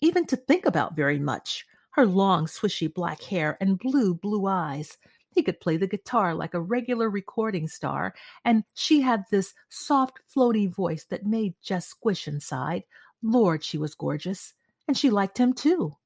even 0.00 0.26
to 0.26 0.36
think 0.36 0.66
about 0.66 0.94
very 0.94 1.18
much. 1.18 1.66
Her 1.92 2.06
long, 2.06 2.46
swishy 2.46 2.92
black 2.92 3.22
hair 3.22 3.56
and 3.60 3.78
blue, 3.78 4.14
blue 4.14 4.46
eyes. 4.46 4.98
He 5.34 5.42
could 5.42 5.60
play 5.60 5.78
the 5.78 5.86
guitar 5.86 6.34
like 6.34 6.52
a 6.52 6.60
regular 6.60 7.08
recording 7.08 7.66
star, 7.66 8.14
and 8.44 8.64
she 8.74 9.00
had 9.00 9.24
this 9.30 9.54
soft, 9.70 10.18
floaty 10.34 10.70
voice 10.72 11.04
that 11.04 11.26
made 11.26 11.54
Jess 11.62 11.86
squish 11.86 12.28
inside. 12.28 12.84
Lord, 13.22 13.64
she 13.64 13.78
was 13.78 13.94
gorgeous, 13.94 14.52
and 14.86 14.96
she 14.96 15.08
liked 15.08 15.38
him 15.38 15.54
too. 15.54 15.96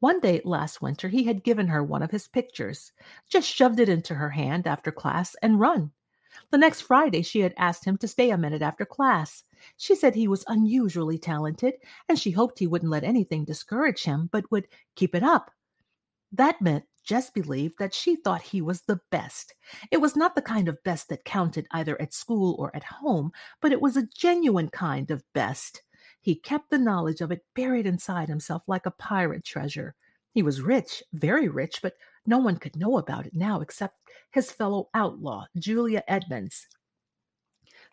One 0.00 0.20
day 0.20 0.40
last 0.44 0.80
winter, 0.80 1.08
he 1.08 1.24
had 1.24 1.44
given 1.44 1.68
her 1.68 1.82
one 1.82 2.02
of 2.02 2.10
his 2.10 2.28
pictures, 2.28 2.92
just 3.28 3.48
shoved 3.48 3.80
it 3.80 3.88
into 3.88 4.14
her 4.14 4.30
hand 4.30 4.66
after 4.66 4.90
class 4.90 5.36
and 5.42 5.60
run. 5.60 5.92
The 6.50 6.58
next 6.58 6.82
Friday, 6.82 7.22
she 7.22 7.40
had 7.40 7.54
asked 7.56 7.84
him 7.84 7.96
to 7.98 8.08
stay 8.08 8.30
a 8.30 8.38
minute 8.38 8.62
after 8.62 8.84
class. 8.84 9.44
She 9.76 9.94
said 9.94 10.14
he 10.14 10.28
was 10.28 10.44
unusually 10.48 11.18
talented, 11.18 11.74
and 12.08 12.18
she 12.18 12.30
hoped 12.30 12.58
he 12.58 12.66
wouldn't 12.66 12.90
let 12.90 13.04
anything 13.04 13.44
discourage 13.44 14.04
him, 14.04 14.28
but 14.32 14.50
would 14.50 14.68
keep 14.94 15.14
it 15.14 15.22
up. 15.22 15.50
That 16.32 16.60
meant 16.60 16.84
Jess 17.02 17.30
believed 17.30 17.78
that 17.78 17.94
she 17.94 18.16
thought 18.16 18.42
he 18.42 18.60
was 18.60 18.82
the 18.82 19.00
best. 19.10 19.54
It 19.90 20.00
was 20.02 20.14
not 20.14 20.34
the 20.34 20.42
kind 20.42 20.68
of 20.68 20.82
best 20.84 21.08
that 21.08 21.24
counted 21.24 21.66
either 21.70 22.00
at 22.00 22.12
school 22.12 22.54
or 22.58 22.74
at 22.76 22.84
home, 22.84 23.32
but 23.62 23.72
it 23.72 23.80
was 23.80 23.96
a 23.96 24.06
genuine 24.14 24.68
kind 24.68 25.10
of 25.10 25.24
best. 25.32 25.82
He 26.20 26.34
kept 26.34 26.68
the 26.68 26.78
knowledge 26.78 27.22
of 27.22 27.32
it 27.32 27.46
buried 27.54 27.86
inside 27.86 28.28
himself 28.28 28.68
like 28.68 28.84
a 28.84 28.90
pirate 28.90 29.44
treasure. 29.44 29.94
He 30.34 30.42
was 30.42 30.60
rich, 30.60 31.02
very 31.12 31.48
rich, 31.48 31.80
but 31.82 31.94
no 32.26 32.38
one 32.38 32.56
could 32.56 32.76
know 32.76 32.98
about 32.98 33.26
it 33.26 33.34
now 33.34 33.60
except 33.60 33.98
his 34.30 34.50
fellow 34.50 34.88
outlaw, 34.94 35.46
Julia 35.56 36.02
Edmonds. 36.08 36.66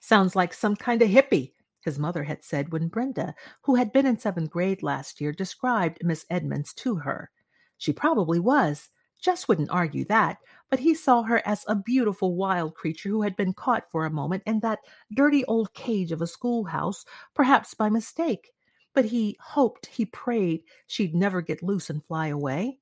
Sounds 0.02 0.36
like 0.36 0.54
some 0.54 0.76
kind 0.76 1.02
of 1.02 1.10
hippie, 1.10 1.54
his 1.82 2.00
mother 2.00 2.24
had 2.24 2.44
said 2.44 2.72
when 2.72 2.88
Brenda, 2.88 3.36
who 3.62 3.76
had 3.76 3.94
been 3.94 4.06
in 4.06 4.20
seventh 4.20 4.50
grade 4.50 4.84
last 4.84 5.22
year, 5.22 5.32
described 5.32 6.04
Miss 6.04 6.26
Edmonds 6.30 6.74
to 6.76 6.96
her. 6.96 7.30
She 7.78 7.94
probably 7.94 8.40
was. 8.40 8.90
Jess 9.22 9.48
wouldn't 9.48 9.72
argue 9.72 10.06
that, 10.06 10.38
but 10.70 10.80
he 10.80 10.94
saw 10.94 11.24
her 11.24 11.42
as 11.48 11.64
a 11.68 11.76
beautiful 11.76 12.36
wild 12.36 12.76
creature 12.76 13.10
who 13.10 13.22
had 13.22 13.36
been 13.36 13.54
caught 13.54 13.90
for 13.90 14.06
a 14.06 14.12
moment 14.12 14.44
in 14.46 14.60
that 14.60 14.80
dirty 15.16 15.46
old 15.46 15.74
cage 15.74 16.12
of 16.12 16.22
a 16.22 16.28
schoolhouse, 16.28 17.06
perhaps 17.34 17.74
by 17.74 17.90
mistake. 17.90 18.52
But 18.94 19.06
he 19.06 19.38
hoped, 19.40 19.88
he 19.88 20.06
prayed, 20.06 20.64
she'd 20.88 21.16
never 21.16 21.42
get 21.42 21.64
loose 21.64 21.90
and 21.90 22.04
fly 22.04 22.28
away. 22.28 22.80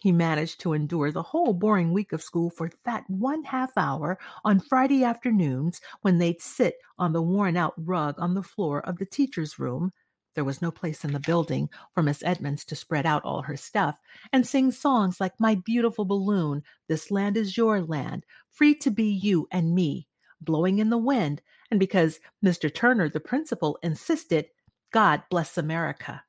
He 0.00 0.12
managed 0.12 0.60
to 0.60 0.72
endure 0.72 1.12
the 1.12 1.22
whole 1.22 1.52
boring 1.52 1.92
week 1.92 2.12
of 2.12 2.22
school 2.22 2.48
for 2.48 2.70
that 2.84 3.08
one 3.08 3.44
half 3.44 3.70
hour 3.76 4.18
on 4.44 4.58
Friday 4.58 5.04
afternoons 5.04 5.80
when 6.00 6.16
they'd 6.16 6.40
sit 6.40 6.76
on 6.98 7.12
the 7.12 7.20
worn 7.20 7.54
out 7.54 7.74
rug 7.76 8.14
on 8.18 8.32
the 8.32 8.42
floor 8.42 8.80
of 8.80 8.96
the 8.96 9.04
teacher's 9.04 9.58
room, 9.58 9.92
there 10.34 10.44
was 10.44 10.62
no 10.62 10.70
place 10.70 11.04
in 11.04 11.12
the 11.12 11.20
building 11.20 11.68
for 11.92 12.02
Miss 12.02 12.22
Edmonds 12.22 12.64
to 12.66 12.76
spread 12.76 13.04
out 13.04 13.22
all 13.24 13.42
her 13.42 13.58
stuff 13.58 13.98
and 14.32 14.46
sing 14.46 14.72
songs 14.72 15.20
like 15.20 15.38
My 15.38 15.54
Beautiful 15.54 16.06
Balloon, 16.06 16.62
This 16.88 17.10
Land 17.10 17.36
is 17.36 17.58
Your 17.58 17.82
Land, 17.82 18.24
Free 18.50 18.74
to 18.76 18.90
Be 18.90 19.04
You 19.04 19.48
and 19.52 19.74
Me, 19.74 20.08
Blowing 20.40 20.78
in 20.78 20.88
the 20.88 20.96
Wind, 20.96 21.42
and 21.70 21.78
because 21.78 22.20
Mr. 22.42 22.72
Turner, 22.72 23.10
the 23.10 23.20
principal, 23.20 23.78
insisted, 23.82 24.46
God 24.92 25.24
bless 25.28 25.58
America. 25.58 26.22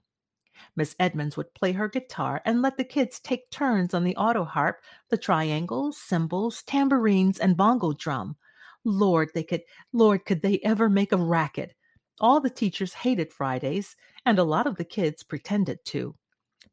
Miss 0.76 0.96
Edmonds 1.00 1.38
would 1.38 1.54
play 1.54 1.72
her 1.72 1.88
guitar 1.88 2.42
and 2.46 2.62
let 2.62 2.78
the 2.78 2.84
kids 2.84 3.20
take 3.20 3.50
turns 3.50 3.94
on 3.94 4.04
the 4.04 4.16
auto 4.16 4.44
harp, 4.44 4.82
the 5.10 5.18
triangles, 5.18 5.98
cymbals, 5.98 6.64
tambourines, 6.64 7.40
and 7.40 7.56
bongo 7.56 7.94
drum. 7.94 8.36
Lord, 8.84 9.30
they 9.34 9.44
could 9.44 9.64
Lord, 9.94 10.26
could 10.26 10.42
they 10.42 10.60
ever 10.64 10.90
make 10.90 11.12
a 11.12 11.18
racket? 11.18 11.74
All 12.20 12.40
the 12.40 12.50
teachers 12.50 12.94
hated 12.94 13.32
Fridays, 13.32 13.96
and 14.26 14.38
a 14.38 14.44
lot 14.44 14.68
of 14.68 14.76
the 14.76 14.86
kids 14.86 15.24
pretended 15.24 15.84
to. 15.86 16.16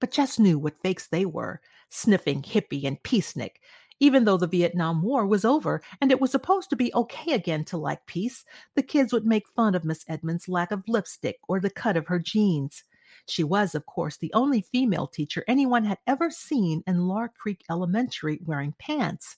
But 0.01 0.13
Jess 0.13 0.39
knew 0.39 0.59
what 0.59 0.81
fakes 0.83 1.07
they 1.07 1.25
were, 1.25 1.61
sniffing 1.89 2.43
hippie 2.43 2.85
and 2.85 3.03
peacenik. 3.03 3.61
Even 4.01 4.25
though 4.25 4.37
the 4.37 4.47
Vietnam 4.47 5.03
War 5.03 5.27
was 5.27 5.45
over 5.45 5.83
and 6.01 6.13
it 6.13 6.21
was 6.21 6.31
supposed 6.31 6.71
to 6.71 6.77
be 6.77 6.95
okay 6.95 7.33
again 7.33 7.65
to 7.65 7.77
like 7.77 8.07
peace, 8.07 8.45
the 8.75 8.83
kids 8.83 9.13
would 9.13 9.27
make 9.27 9.49
fun 9.49 9.75
of 9.75 9.85
Miss 9.85 10.05
Edmonds' 10.09 10.49
lack 10.49 10.71
of 10.71 10.85
lipstick 10.87 11.39
or 11.49 11.59
the 11.59 11.71
cut 11.71 11.97
of 11.97 12.07
her 12.07 12.21
jeans. 12.21 12.85
She 13.27 13.45
was, 13.45 13.75
of 13.75 13.87
course, 13.87 14.17
the 14.17 14.33
only 14.35 14.61
female 14.61 15.07
teacher 15.07 15.45
anyone 15.47 15.85
had 15.85 15.99
ever 16.07 16.31
seen 16.31 16.83
in 16.87 17.09
Lark 17.09 17.37
Creek 17.37 17.65
Elementary 17.71 18.41
wearing 18.45 18.75
pants. 18.79 19.37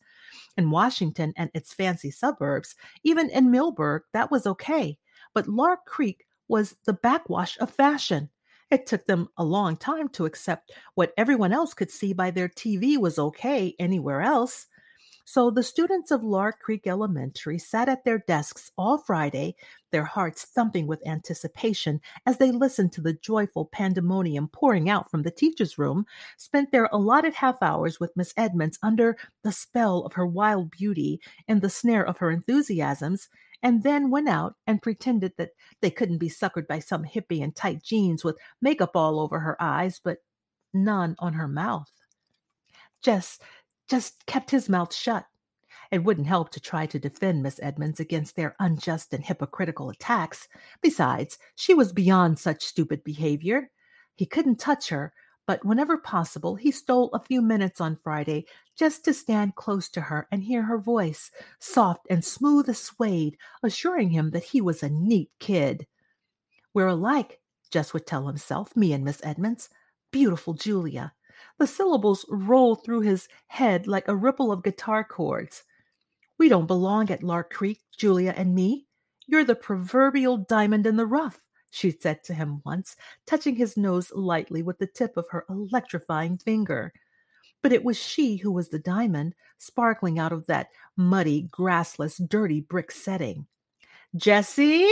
In 0.57 0.71
Washington 0.71 1.33
and 1.37 1.51
its 1.55 1.75
fancy 1.75 2.11
suburbs, 2.11 2.75
even 3.03 3.31
in 3.31 3.51
Millburg, 3.51 4.03
that 4.13 4.31
was 4.31 4.47
okay. 4.47 4.99
But 5.35 5.49
Lark 5.49 5.87
Creek 5.87 6.27
was 6.49 6.77
the 6.85 6.93
backwash 6.93 7.59
of 7.59 7.71
fashion. 7.71 8.31
It 8.71 8.87
took 8.87 9.07
them 9.07 9.29
a 9.37 9.45
long 9.45 9.77
time 9.77 10.09
to 10.11 10.27
accept 10.27 10.73
what 10.95 11.13
everyone 11.17 11.53
else 11.53 11.75
could 11.75 11.91
see 11.91 12.13
by 12.13 12.31
their 12.31 12.49
TV 12.49 12.97
was 12.97 13.19
okay 13.19 13.75
anywhere 13.79 14.23
else. 14.23 14.67
So 15.33 15.49
the 15.49 15.63
students 15.63 16.11
of 16.11 16.25
Lark 16.25 16.59
Creek 16.59 16.89
Elementary 16.89 17.57
sat 17.57 17.89
at 17.89 18.05
their 18.05 18.19
desks 18.19 18.73
all 18.77 18.99
Friday, 18.99 19.55
their 19.93 20.03
hearts 20.03 20.45
thumping 20.45 20.89
with 20.89 21.07
anticipation 21.07 22.01
as 22.27 22.39
they 22.39 22.51
listened 22.51 22.91
to 22.95 23.01
the 23.01 23.13
joyful 23.13 23.67
pandemonium 23.67 24.49
pouring 24.49 24.91
out 24.91 25.09
from 25.09 25.23
the 25.23 25.31
teacher's 25.31 25.79
room, 25.79 26.05
spent 26.37 26.73
their 26.73 26.89
allotted 26.91 27.33
half 27.33 27.63
hours 27.63 28.01
with 28.01 28.17
Miss 28.17 28.35
Edmonds 28.37 28.77
under 28.83 29.17
the 29.45 29.53
spell 29.53 29.99
of 30.01 30.15
her 30.15 30.27
wild 30.27 30.73
beauty 30.73 31.21
and 31.47 31.63
the 31.63 31.71
snare 31.71 32.05
of 32.05 32.19
her 32.19 32.33
enthusiasms, 32.33 33.29
and 33.63 33.85
then 33.85 34.11
went 34.11 34.29
out 34.29 34.57
and 34.67 34.83
pretended 34.83 35.35
that 35.37 35.53
they 35.81 35.93
couldn't 35.93 36.19
be 36.19 36.29
suckered 36.29 36.67
by 36.67 36.81
some 36.81 37.05
hippie 37.05 37.39
in 37.39 37.53
tight 37.53 37.85
jeans 37.85 38.25
with 38.25 38.37
makeup 38.61 38.97
all 38.97 39.21
over 39.21 39.39
her 39.39 39.57
eyes, 39.63 40.01
but 40.03 40.25
none 40.75 41.15
on 41.21 41.35
her 41.35 41.47
mouth. 41.47 41.89
Jess 43.03 43.39
just 43.91 44.25
kept 44.27 44.51
his 44.51 44.69
mouth 44.69 44.95
shut. 44.95 45.27
It 45.91 46.05
wouldn't 46.05 46.29
help 46.29 46.51
to 46.51 46.61
try 46.61 46.87
to 46.87 47.01
defend 47.01 47.43
Miss 47.43 47.59
Edmonds 47.61 47.99
against 47.99 48.37
their 48.37 48.55
unjust 48.61 49.13
and 49.13 49.25
hypocritical 49.25 49.91
attacks. 49.91 50.47
Besides, 50.81 51.37
she 51.57 51.75
was 51.75 51.93
beyond 51.93 52.39
such 52.39 52.65
stupid 52.65 53.03
behavior. 53.03 53.71
He 54.15 54.25
couldn't 54.25 54.61
touch 54.61 54.89
her, 54.91 55.13
but 55.49 55.65
whenever 55.65 55.99
possible, 55.99 56.55
he 56.55 56.71
stole 56.71 57.11
a 57.13 57.19
few 57.19 57.43
minutes 57.43 57.81
on 57.81 57.99
Friday 58.05 58.47
just 58.79 59.05
to 59.05 59.13
stand 59.13 59.57
close 59.57 59.89
to 59.89 60.01
her 60.03 60.29
and 60.31 60.45
hear 60.45 60.63
her 60.63 60.79
voice, 60.79 61.33
soft 61.59 62.07
and 62.09 62.25
smooth 62.25 62.69
as 62.69 62.79
suede, 62.79 63.37
assuring 63.65 64.11
him 64.11 64.31
that 64.31 64.45
he 64.45 64.61
was 64.61 64.85
a 64.85 64.89
neat 64.89 65.31
kid. 65.41 65.89
We're 66.73 66.87
alike, 66.87 67.41
Jess 67.73 67.93
would 67.93 68.07
tell 68.07 68.29
himself, 68.29 68.77
me 68.77 68.93
and 68.93 69.05
Miss 69.05 69.21
Edmonds. 69.25 69.69
Beautiful 70.13 70.55
Julia. 70.55 71.15
The 71.61 71.67
syllables 71.67 72.25
rolled 72.31 72.83
through 72.83 73.03
his 73.03 73.29
head 73.49 73.87
like 73.87 74.09
a 74.09 74.17
ripple 74.17 74.51
of 74.51 74.63
guitar 74.63 75.05
chords. 75.05 75.63
We 76.39 76.49
don't 76.49 76.65
belong 76.65 77.11
at 77.11 77.23
Lark 77.23 77.53
Creek, 77.53 77.83
Julia 77.99 78.33
and 78.35 78.55
me. 78.55 78.87
You're 79.27 79.45
the 79.45 79.55
proverbial 79.55 80.39
diamond 80.39 80.87
in 80.87 80.97
the 80.97 81.05
rough, 81.05 81.39
she 81.71 81.91
said 81.91 82.25
to 82.25 82.33
him 82.33 82.63
once, 82.65 82.97
touching 83.27 83.57
his 83.57 83.77
nose 83.77 84.11
lightly 84.15 84.63
with 84.63 84.79
the 84.79 84.87
tip 84.87 85.19
of 85.19 85.27
her 85.33 85.45
electrifying 85.51 86.39
finger. 86.39 86.95
But 87.61 87.75
it 87.75 87.85
was 87.85 87.99
she 87.99 88.39
who 88.39 88.51
was 88.51 88.71
the 88.71 88.79
diamond, 88.79 89.35
sparkling 89.59 90.19
out 90.19 90.33
of 90.33 90.47
that 90.47 90.69
muddy, 90.97 91.47
grassless, 91.53 92.27
dirty 92.27 92.63
brick 92.63 92.91
setting. 92.91 93.47
Jessie? 94.17 94.91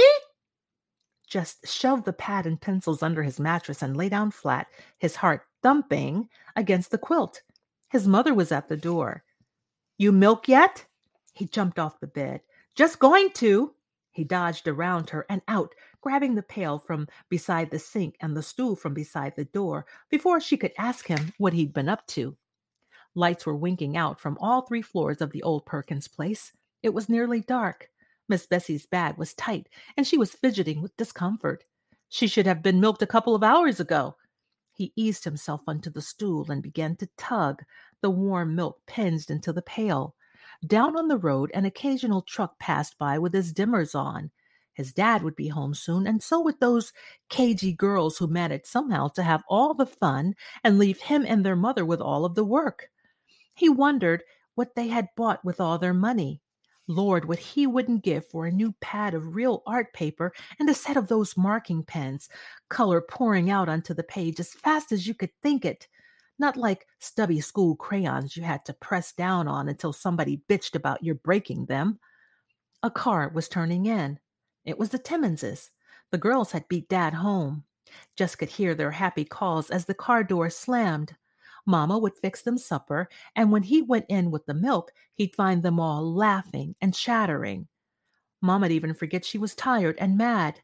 Jess 1.27 1.57
shoved 1.65 2.05
the 2.05 2.13
pad 2.13 2.47
and 2.47 2.61
pencils 2.61 3.03
under 3.03 3.23
his 3.23 3.41
mattress 3.41 3.81
and 3.81 3.97
lay 3.97 4.11
down 4.11 4.31
flat, 4.31 4.67
his 4.99 5.17
heart 5.17 5.48
thumping 5.63 6.29
against 6.57 6.91
the 6.91 6.99
quilt. 6.99 7.43
His 7.91 8.07
mother 8.07 8.35
was 8.35 8.53
at 8.53 8.69
the 8.69 8.77
door. 8.77 9.25
You 9.97 10.13
milk 10.13 10.49
yet? 10.49 10.85
He 11.35 11.47
jumped 11.47 11.79
off 11.79 12.01
the 12.01 12.07
bed. 12.07 12.43
Just 12.75 12.99
going 12.99 13.31
to. 13.35 13.75
He 14.13 14.25
dodged 14.25 14.67
around 14.67 15.11
her 15.11 15.27
and 15.29 15.43
out, 15.49 15.75
grabbing 16.01 16.35
the 16.35 16.43
pail 16.43 16.79
from 16.79 17.09
beside 17.29 17.71
the 17.71 17.79
sink 17.79 18.17
and 18.21 18.37
the 18.37 18.43
stool 18.43 18.75
from 18.77 18.95
beside 18.95 19.35
the 19.37 19.45
door 19.45 19.87
before 20.11 20.41
she 20.41 20.57
could 20.57 20.73
ask 20.77 21.07
him 21.07 21.33
what 21.39 21.53
he'd 21.53 21.73
been 21.73 21.89
up 21.89 22.07
to. 22.09 22.37
Lights 23.15 23.47
were 23.47 23.57
winking 23.57 23.97
out 23.97 24.21
from 24.21 24.37
all 24.41 24.63
three 24.63 24.83
floors 24.83 25.21
of 25.21 25.33
the 25.33 25.43
old 25.43 25.67
Perkins 25.67 26.09
place. 26.09 26.53
It 26.83 26.91
was 26.91 27.09
nearly 27.09 27.41
dark. 27.41 27.91
Miss 28.29 28.47
Bessie's 28.47 28.87
bag 28.87 29.17
was 29.17 29.35
tight, 29.35 29.69
and 29.97 30.07
she 30.07 30.19
was 30.19 30.33
fidgeting 30.33 30.83
with 30.83 30.97
discomfort. 30.97 31.65
She 32.09 32.27
should 32.27 32.47
have 32.47 32.63
been 32.63 32.81
milked 32.81 33.03
a 33.03 33.07
couple 33.07 33.35
of 33.35 33.43
hours 33.43 33.81
ago. 33.81 34.17
He 34.79 34.93
eased 34.95 35.25
himself 35.25 35.63
onto 35.67 35.91
the 35.91 36.01
stool 36.01 36.53
and 36.53 36.63
began 36.63 36.95
to 36.99 37.09
tug. 37.17 37.65
The 38.01 38.11
warm 38.11 38.55
milk 38.55 38.81
pinged 38.87 39.29
into 39.29 39.53
the 39.53 39.61
pail. 39.61 40.15
Down 40.65 40.97
on 40.97 41.09
the 41.09 41.19
road, 41.19 41.51
an 41.53 41.65
occasional 41.65 42.23
truck 42.23 42.61
passed 42.61 42.97
by 42.97 43.19
with 43.19 43.35
his 43.35 43.53
dimmers 43.53 43.97
on. 43.97 44.31
His 44.73 44.93
dad 44.93 45.25
would 45.25 45.35
be 45.35 45.49
home 45.49 45.75
soon, 45.75 46.07
and 46.07 46.23
so 46.23 46.41
would 46.43 46.61
those 46.61 46.93
cagey 47.29 47.73
girls 47.73 48.19
who 48.19 48.29
managed 48.29 48.67
somehow 48.67 49.09
to 49.09 49.25
have 49.25 49.43
all 49.49 49.75
the 49.75 49.85
fun 49.85 50.37
and 50.63 50.79
leave 50.79 51.01
him 51.01 51.25
and 51.27 51.45
their 51.45 51.57
mother 51.57 51.85
with 51.85 52.01
all 52.01 52.25
of 52.25 52.37
the 52.37 52.45
work. 52.45 52.89
He 53.57 53.69
wondered 53.69 54.23
what 54.55 54.77
they 54.77 54.87
had 54.87 55.09
bought 55.17 55.45
with 55.45 55.61
all 55.61 55.79
their 55.79 55.93
money. 55.93 56.41
Lord, 56.89 57.27
what 57.27 57.39
he 57.39 57.67
wouldn't 57.67 58.03
give 58.03 58.27
for 58.27 58.47
a 58.47 58.51
new 58.51 58.75
pad 58.81 59.15
of 59.15 59.37
real 59.37 59.63
art 59.67 59.93
paper 59.93 60.33
and 60.59 60.69
a 60.69 60.75
set 60.75 60.97
of 60.97 61.09
those 61.09 61.37
marking 61.37 61.85
pens, 61.85 62.29
color 62.69 63.01
pouring 63.01 63.51
out 63.51 63.69
onto 63.69 63.95
the 63.95 64.03
page 64.03 64.41
as 64.41 64.55
fast 64.55 64.91
as 64.91 65.07
you 65.07 65.15
could 65.15 65.31
think 65.43 65.65
it 65.65 65.87
not 66.39 66.57
like 66.57 66.87
stubby 67.01 67.41
school 67.41 67.77
crayons 67.77 68.37
you 68.37 68.43
had 68.43 68.65
to 68.65 68.73
press 68.73 69.13
down 69.13 69.49
on 69.49 69.69
until 69.69 69.93
somebody 69.93 70.43
bitched 70.49 70.75
about 70.75 71.03
your 71.03 71.17
breaking 71.17 71.67
them. 71.67 71.99
A 72.83 72.91
car 72.91 73.31
was 73.35 73.49
turning 73.49 73.87
in. 73.87 74.21
It 74.65 74.79
was 74.79 74.91
the 74.91 74.99
Timmonses. 74.99 75.71
The 76.11 76.19
girls 76.19 76.53
had 76.53 76.69
beat 76.69 76.89
Dad 76.89 77.15
home. 77.15 77.65
Jess 78.17 78.35
could 78.35 78.51
hear 78.51 78.75
their 78.75 78.93
happy 78.93 79.25
calls 79.25 79.71
as 79.71 79.87
the 79.87 79.95
car 79.95 80.23
door 80.23 80.51
slammed. 80.51 81.17
Mama 81.69 81.99
would 81.99 82.17
fix 82.17 82.41
them 82.41 82.57
supper, 82.57 83.11
and 83.37 83.53
when 83.53 83.63
he 83.63 83.83
went 83.83 84.07
in 84.09 84.31
with 84.31 84.47
the 84.47 84.55
milk, 84.55 84.91
he'd 85.15 85.37
find 85.37 85.63
them 85.63 85.79
all 85.79 86.15
laughing 86.15 86.75
and 86.81 86.95
chattering. 86.95 87.69
Mama'd 88.41 88.73
even 88.73 88.95
forget 88.95 89.23
she 89.23 89.37
was 89.37 89.55
tired 89.55 89.97
and 89.99 90.17
mad. 90.17 90.63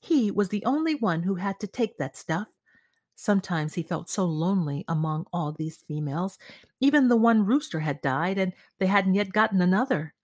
He 0.00 0.30
was 0.30 0.50
the 0.50 0.64
only 0.64 0.94
one 0.94 1.24
who 1.24 1.34
had 1.34 1.58
to 1.58 1.66
take 1.66 1.98
that 1.98 2.16
stuff. 2.16 2.46
Sometimes 3.16 3.74
he 3.74 3.82
felt 3.82 4.08
so 4.08 4.24
lonely 4.24 4.84
among 4.86 5.26
all 5.32 5.50
these 5.50 5.78
females. 5.78 6.38
Even 6.78 7.08
the 7.08 7.16
one 7.16 7.44
rooster 7.44 7.80
had 7.80 8.00
died, 8.00 8.38
and 8.38 8.52
they 8.78 8.86
hadn't 8.86 9.14
yet 9.14 9.32
gotten 9.32 9.60
another. 9.60 10.14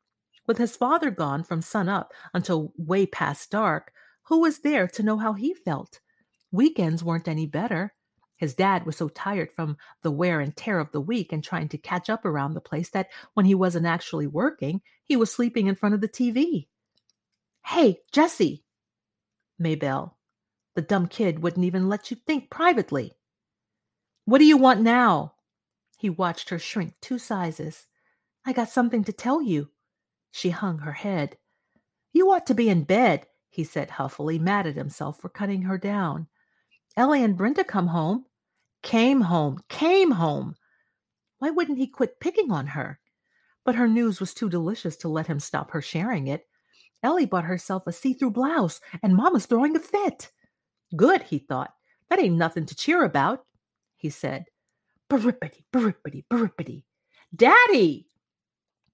With 0.47 0.59
his 0.59 0.77
father 0.77 1.11
gone 1.11 1.43
from 1.43 1.63
sun 1.63 1.89
up 1.89 2.13
until 2.33 2.73
way 2.77 3.07
past 3.07 3.51
dark, 3.51 3.93
who 4.27 4.41
was 4.41 4.61
there 4.61 4.87
to 4.87 5.03
know 5.03 5.19
how 5.19 5.33
he 5.33 5.53
felt? 5.53 5.99
Weekends 6.53 7.03
weren't 7.03 7.27
any 7.27 7.47
better. 7.47 7.95
His 8.43 8.55
dad 8.55 8.85
was 8.87 8.97
so 8.97 9.09
tired 9.09 9.53
from 9.53 9.77
the 10.03 10.11
wear 10.11 10.41
and 10.41 10.57
tear 10.57 10.81
of 10.81 10.91
the 10.91 11.01
week 11.01 11.33
and 11.33 11.45
trying 11.45 11.69
to 11.69 11.79
catch 11.79 12.11
up 12.11 12.25
around 12.25 12.55
the 12.55 12.61
place 12.61 12.91
that 12.91 13.07
when 13.35 13.47
he 13.47 13.55
wasn't 13.55 13.87
actually 13.87 14.27
working, 14.27 14.81
he 15.05 15.15
was 15.15 15.33
sleeping 15.33 15.69
in 15.69 15.77
front 15.77 15.95
of 15.95 16.01
the 16.01 16.09
TV. 16.09 16.67
Hey, 17.65 18.01
Jesse! 18.11 18.65
Maybelle, 19.61 20.19
the 20.75 20.83
dumb 20.83 21.07
kid 21.07 21.41
wouldn't 21.41 21.65
even 21.65 21.89
let 21.89 22.11
you 22.11 22.17
think 22.17 22.51
privately. 22.51 23.13
What 24.25 24.39
do 24.39 24.45
you 24.45 24.57
want 24.57 24.81
now? 24.81 25.35
He 25.97 26.11
watched 26.11 26.51
her 26.51 26.59
shrink 26.59 26.95
two 27.01 27.21
sizes. 27.21 27.87
I 28.45 28.53
got 28.53 28.71
something 28.71 29.05
to 29.05 29.13
tell 29.13 29.41
you. 29.41 29.71
She 30.33 30.51
hung 30.51 30.79
her 30.79 30.95
head. 30.95 31.37
You 32.13 32.33
ought 32.33 32.49
to 32.49 32.55
be 32.55 32.69
in 32.69 32.83
bed, 32.83 33.25
he 33.51 33.63
said 33.63 33.91
huffily, 33.91 34.41
mad 34.41 34.67
at 34.67 34.75
himself 34.75 35.21
for 35.21 35.29
cutting 35.29 35.63
her 35.63 35.79
down. 35.79 36.27
Ellie 36.97 37.23
and 37.23 37.37
Brenda 37.37 37.63
come 37.63 37.87
home. 37.87 38.25
Came 38.83 39.23
home, 39.23 39.61
came 39.69 40.13
home. 40.13 40.57
Why 41.39 41.51
wouldn't 41.51 41.79
he 41.79 41.87
quit 41.87 42.21
picking 42.21 42.51
on 42.51 42.69
her? 42.69 43.01
But 43.65 43.77
her 43.77 43.89
news 43.89 44.21
was 44.21 44.35
too 44.35 44.49
delicious 44.49 44.97
to 44.99 45.09
let 45.09 45.29
him 45.29 45.41
stop 45.41 45.71
her 45.71 45.83
sharing 45.83 46.27
it. 46.27 46.47
Ellie 47.03 47.27
bought 47.27 47.45
herself 47.45 47.87
a 47.87 47.93
see 47.93 48.13
through 48.13 48.31
blouse, 48.31 48.81
and 49.03 49.17
Mama's 49.17 49.47
throwing 49.47 49.77
a 49.77 49.81
fit. 49.81 50.31
Good, 50.95 51.23
he 51.23 51.39
thought. 51.39 51.75
That 52.11 52.21
ain't 52.21 52.37
nothing 52.37 52.67
to 52.67 52.75
cheer 52.75 53.05
about, 53.05 53.45
he 53.97 54.11
said. 54.11 54.47
Berippity, 55.09 55.65
berippity, 55.73 56.25
berippity. 56.31 56.85
Daddy! 57.35 58.09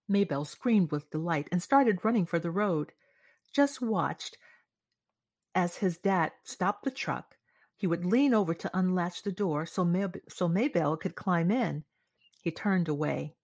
Maybelle 0.09 0.45
screamed 0.45 0.91
with 0.91 1.11
delight 1.11 1.49
and 1.51 1.63
started 1.63 2.05
running 2.05 2.27
for 2.27 2.39
the 2.39 2.51
road. 2.51 2.93
Jess 3.53 3.81
watched 3.81 4.39
as 5.55 5.77
his 5.77 5.99
dad 5.99 6.33
stopped 6.45 6.85
the 6.85 6.91
truck. 6.91 7.38
He 7.79 7.87
would 7.87 8.05
lean 8.05 8.35
over 8.35 8.55
to 8.55 8.77
unlatch 8.77 9.23
the 9.23 9.31
door 9.31 9.65
so, 9.65 10.11
so 10.29 10.49
Maybelle 10.49 10.97
could 10.97 11.15
climb 11.15 11.53
in. 11.53 11.85
He 12.43 12.51
turned 12.51 12.89
away. 12.89 13.37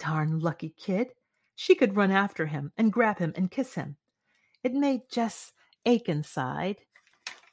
Darn 0.00 0.40
lucky 0.40 0.70
kid. 0.76 1.12
She 1.54 1.76
could 1.76 1.96
run 1.96 2.10
after 2.10 2.46
him 2.46 2.72
and 2.76 2.92
grab 2.92 3.18
him 3.18 3.32
and 3.36 3.50
kiss 3.50 3.74
him. 3.74 3.96
It 4.64 4.74
made 4.74 5.08
Jess 5.08 5.52
ache 5.86 6.08
inside 6.08 6.78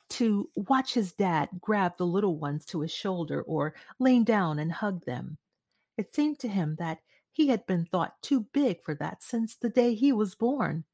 to 0.09 0.49
watch 0.55 0.95
his 0.95 1.13
dad 1.13 1.49
grab 1.61 1.97
the 1.97 2.07
little 2.07 2.37
ones 2.37 2.65
to 2.65 2.81
his 2.81 2.91
shoulder 2.91 3.43
or 3.43 3.75
lean 3.99 4.23
down 4.23 4.57
and 4.57 4.71
hug 4.71 5.05
them. 5.05 5.37
It 5.95 6.15
seemed 6.15 6.39
to 6.39 6.47
him 6.47 6.75
that 6.79 6.99
he 7.31 7.49
had 7.49 7.67
been 7.67 7.85
thought 7.85 8.21
too 8.23 8.47
big 8.51 8.83
for 8.83 8.95
that 8.95 9.21
since 9.21 9.55
the 9.55 9.69
day 9.69 9.93
he 9.93 10.11
was 10.11 10.33
born. 10.33 10.85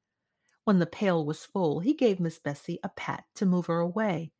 When 0.65 0.79
the 0.79 0.85
pail 0.85 1.25
was 1.25 1.45
full, 1.45 1.79
he 1.79 1.93
gave 1.93 2.19
Miss 2.19 2.37
Bessie 2.37 2.79
a 2.83 2.89
pat 2.89 3.23
to 3.35 3.45
move 3.45 3.67
her 3.67 3.79
away. 3.79 4.33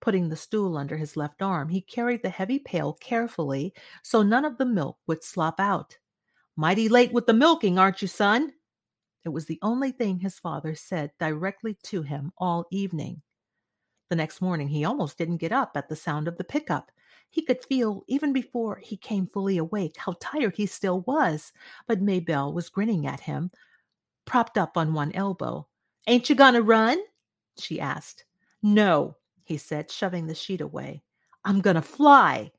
Putting 0.00 0.28
the 0.28 0.36
stool 0.36 0.78
under 0.78 0.96
his 0.96 1.16
left 1.16 1.42
arm, 1.42 1.68
he 1.68 1.82
carried 1.82 2.22
the 2.22 2.30
heavy 2.30 2.58
pail 2.58 2.94
carefully 2.94 3.74
so 4.02 4.22
none 4.22 4.44
of 4.44 4.56
the 4.56 4.64
milk 4.64 4.98
would 5.06 5.22
slop 5.22 5.60
out. 5.60 5.98
Mighty 6.56 6.88
late 6.88 7.12
with 7.12 7.26
the 7.26 7.34
milking, 7.34 7.78
aren't 7.78 8.02
you, 8.02 8.08
son? 8.08 8.52
It 9.24 9.28
was 9.28 9.46
the 9.46 9.58
only 9.62 9.92
thing 9.92 10.18
his 10.18 10.38
father 10.38 10.74
said 10.74 11.12
directly 11.18 11.76
to 11.84 12.02
him 12.02 12.32
all 12.38 12.66
evening. 12.70 13.22
The 14.08 14.16
next 14.16 14.40
morning, 14.40 14.68
he 14.68 14.84
almost 14.84 15.18
didn't 15.18 15.36
get 15.36 15.52
up 15.52 15.76
at 15.76 15.88
the 15.88 15.96
sound 15.96 16.26
of 16.26 16.36
the 16.36 16.44
pickup. 16.44 16.90
He 17.28 17.42
could 17.42 17.62
feel, 17.62 18.02
even 18.08 18.32
before 18.32 18.76
he 18.82 18.96
came 18.96 19.26
fully 19.26 19.56
awake, 19.58 19.96
how 19.96 20.16
tired 20.18 20.56
he 20.56 20.66
still 20.66 21.02
was. 21.02 21.52
But 21.86 22.00
Maybelle 22.00 22.52
was 22.52 22.68
grinning 22.68 23.06
at 23.06 23.20
him, 23.20 23.52
propped 24.24 24.58
up 24.58 24.76
on 24.76 24.94
one 24.94 25.12
elbow. 25.12 25.68
Ain't 26.06 26.28
you 26.28 26.34
gonna 26.34 26.62
run? 26.62 26.98
she 27.56 27.78
asked. 27.78 28.24
No, 28.62 29.16
he 29.50 29.56
said, 29.56 29.90
shoving 29.90 30.28
the 30.28 30.34
sheet 30.34 30.60
away. 30.60 31.02
I'm 31.44 31.60
gonna 31.60 31.82
fly. 31.82 32.52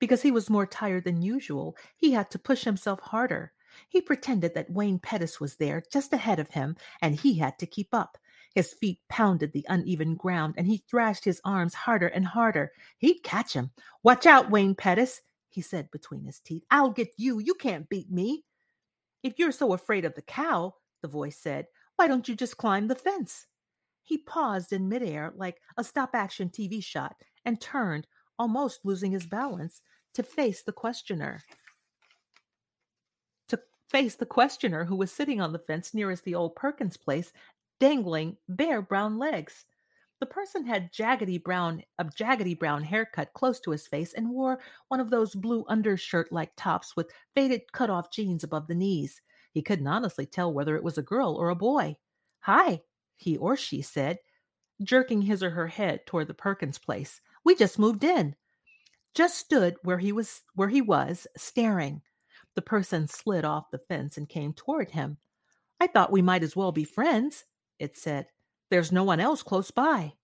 Because 0.00 0.22
he 0.22 0.32
was 0.32 0.50
more 0.50 0.66
tired 0.66 1.04
than 1.04 1.22
usual, 1.22 1.76
he 1.96 2.10
had 2.10 2.32
to 2.32 2.38
push 2.40 2.64
himself 2.64 2.98
harder. 2.98 3.52
He 3.88 4.00
pretended 4.00 4.52
that 4.54 4.68
Wayne 4.68 4.98
Pettis 4.98 5.38
was 5.38 5.54
there 5.54 5.84
just 5.92 6.12
ahead 6.12 6.40
of 6.40 6.50
him, 6.50 6.74
and 7.00 7.14
he 7.14 7.38
had 7.38 7.60
to 7.60 7.66
keep 7.66 7.94
up. 7.94 8.18
His 8.56 8.72
feet 8.72 8.98
pounded 9.08 9.52
the 9.52 9.64
uneven 9.68 10.16
ground, 10.16 10.54
and 10.56 10.66
he 10.66 10.78
thrashed 10.78 11.24
his 11.24 11.40
arms 11.44 11.74
harder 11.74 12.08
and 12.08 12.26
harder. 12.26 12.72
He'd 12.98 13.22
catch 13.22 13.52
him. 13.52 13.70
Watch 14.02 14.26
out, 14.26 14.50
Wayne 14.50 14.74
Pettis, 14.74 15.20
he 15.48 15.60
said 15.60 15.92
between 15.92 16.24
his 16.24 16.40
teeth. 16.40 16.64
I'll 16.72 16.90
get 16.90 17.12
you. 17.16 17.38
You 17.38 17.54
can't 17.54 17.88
beat 17.88 18.10
me. 18.10 18.42
If 19.22 19.38
you're 19.38 19.52
so 19.52 19.74
afraid 19.74 20.04
of 20.04 20.16
the 20.16 20.22
cow, 20.22 20.74
the 21.02 21.08
voice 21.08 21.38
said, 21.38 21.66
why 21.94 22.08
don't 22.08 22.26
you 22.26 22.34
just 22.34 22.56
climb 22.56 22.88
the 22.88 22.96
fence? 22.96 23.46
He 24.06 24.16
paused 24.16 24.72
in 24.72 24.88
midair 24.88 25.34
like 25.36 25.60
a 25.76 25.84
stop 25.84 26.14
action 26.14 26.48
TV 26.48 26.82
shot 26.82 27.16
and 27.44 27.60
turned, 27.60 28.06
almost 28.38 28.86
losing 28.86 29.12
his 29.12 29.26
balance, 29.26 29.82
to 30.14 30.22
face 30.22 30.62
the 30.62 30.72
questioner 30.72 31.44
To 33.48 33.60
face 33.90 34.14
the 34.14 34.26
questioner 34.26 34.84
who 34.84 34.96
was 34.96 35.12
sitting 35.12 35.40
on 35.40 35.52
the 35.52 35.58
fence 35.58 35.92
nearest 35.92 36.24
the 36.24 36.34
old 36.36 36.54
Perkins 36.56 36.96
place, 36.96 37.32
dangling 37.80 38.38
bare 38.48 38.80
brown 38.80 39.18
legs. 39.18 39.66
The 40.20 40.26
person 40.26 40.64
had 40.66 40.92
jaggedy 40.92 41.42
brown 41.42 41.82
a 41.98 42.04
jaggedy 42.04 42.58
brown 42.58 42.84
haircut 42.84 43.32
close 43.34 43.60
to 43.60 43.72
his 43.72 43.88
face 43.88 44.14
and 44.14 44.30
wore 44.30 44.60
one 44.88 45.00
of 45.00 45.10
those 45.10 45.34
blue 45.34 45.64
undershirt 45.68 46.32
like 46.32 46.52
tops 46.56 46.94
with 46.96 47.10
faded 47.34 47.72
cut 47.72 47.90
off 47.90 48.10
jeans 48.12 48.44
above 48.44 48.68
the 48.68 48.74
knees. 48.76 49.20
He 49.52 49.62
couldn't 49.62 49.86
honestly 49.88 50.26
tell 50.26 50.52
whether 50.52 50.76
it 50.76 50.84
was 50.84 50.96
a 50.98 51.02
girl 51.02 51.34
or 51.34 51.50
a 51.50 51.56
boy. 51.56 51.96
Hi, 52.40 52.82
he 53.16 53.36
or 53.36 53.56
she 53.56 53.82
said, 53.82 54.18
jerking 54.82 55.22
his 55.22 55.42
or 55.42 55.50
her 55.50 55.66
head 55.66 56.06
toward 56.06 56.28
the 56.28 56.34
Perkins 56.34 56.78
place. 56.78 57.20
We 57.44 57.54
just 57.54 57.78
moved 57.78 58.04
in. 58.04 58.36
Jess 59.14 59.34
stood 59.34 59.76
where 59.82 59.98
he 59.98 60.12
was 60.12 60.42
where 60.54 60.68
he 60.68 60.82
was, 60.82 61.26
staring. 61.36 62.02
The 62.54 62.62
person 62.62 63.08
slid 63.08 63.44
off 63.44 63.70
the 63.70 63.78
fence 63.78 64.16
and 64.16 64.28
came 64.28 64.52
toward 64.52 64.90
him. 64.90 65.18
I 65.80 65.86
thought 65.86 66.12
we 66.12 66.22
might 66.22 66.42
as 66.42 66.56
well 66.56 66.72
be 66.72 66.84
friends, 66.84 67.44
it 67.78 67.96
said. 67.96 68.26
There's 68.70 68.92
no 68.92 69.04
one 69.04 69.20
else 69.20 69.42
close 69.42 69.70
by. 69.70 70.14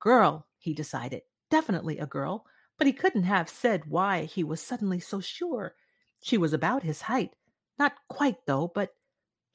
Girl, 0.00 0.46
he 0.58 0.74
decided. 0.74 1.22
Definitely 1.50 1.98
a 1.98 2.06
girl, 2.06 2.44
but 2.76 2.86
he 2.86 2.92
couldn't 2.92 3.22
have 3.22 3.48
said 3.48 3.84
why 3.88 4.24
he 4.24 4.42
was 4.44 4.60
suddenly 4.60 5.00
so 5.00 5.20
sure. 5.20 5.74
She 6.20 6.36
was 6.36 6.52
about 6.52 6.82
his 6.82 7.02
height. 7.02 7.34
Not 7.78 7.92
quite, 8.08 8.44
though, 8.46 8.72
but 8.74 8.95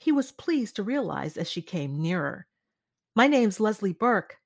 he 0.02 0.12
was 0.12 0.32
pleased 0.32 0.76
to 0.76 0.84
realize 0.84 1.38
as 1.38 1.48
she 1.48 1.62
came 1.62 2.02
nearer. 2.02 2.48
My 3.16 3.28
name's 3.28 3.60
Leslie 3.60 3.94
Burke. 3.94 4.40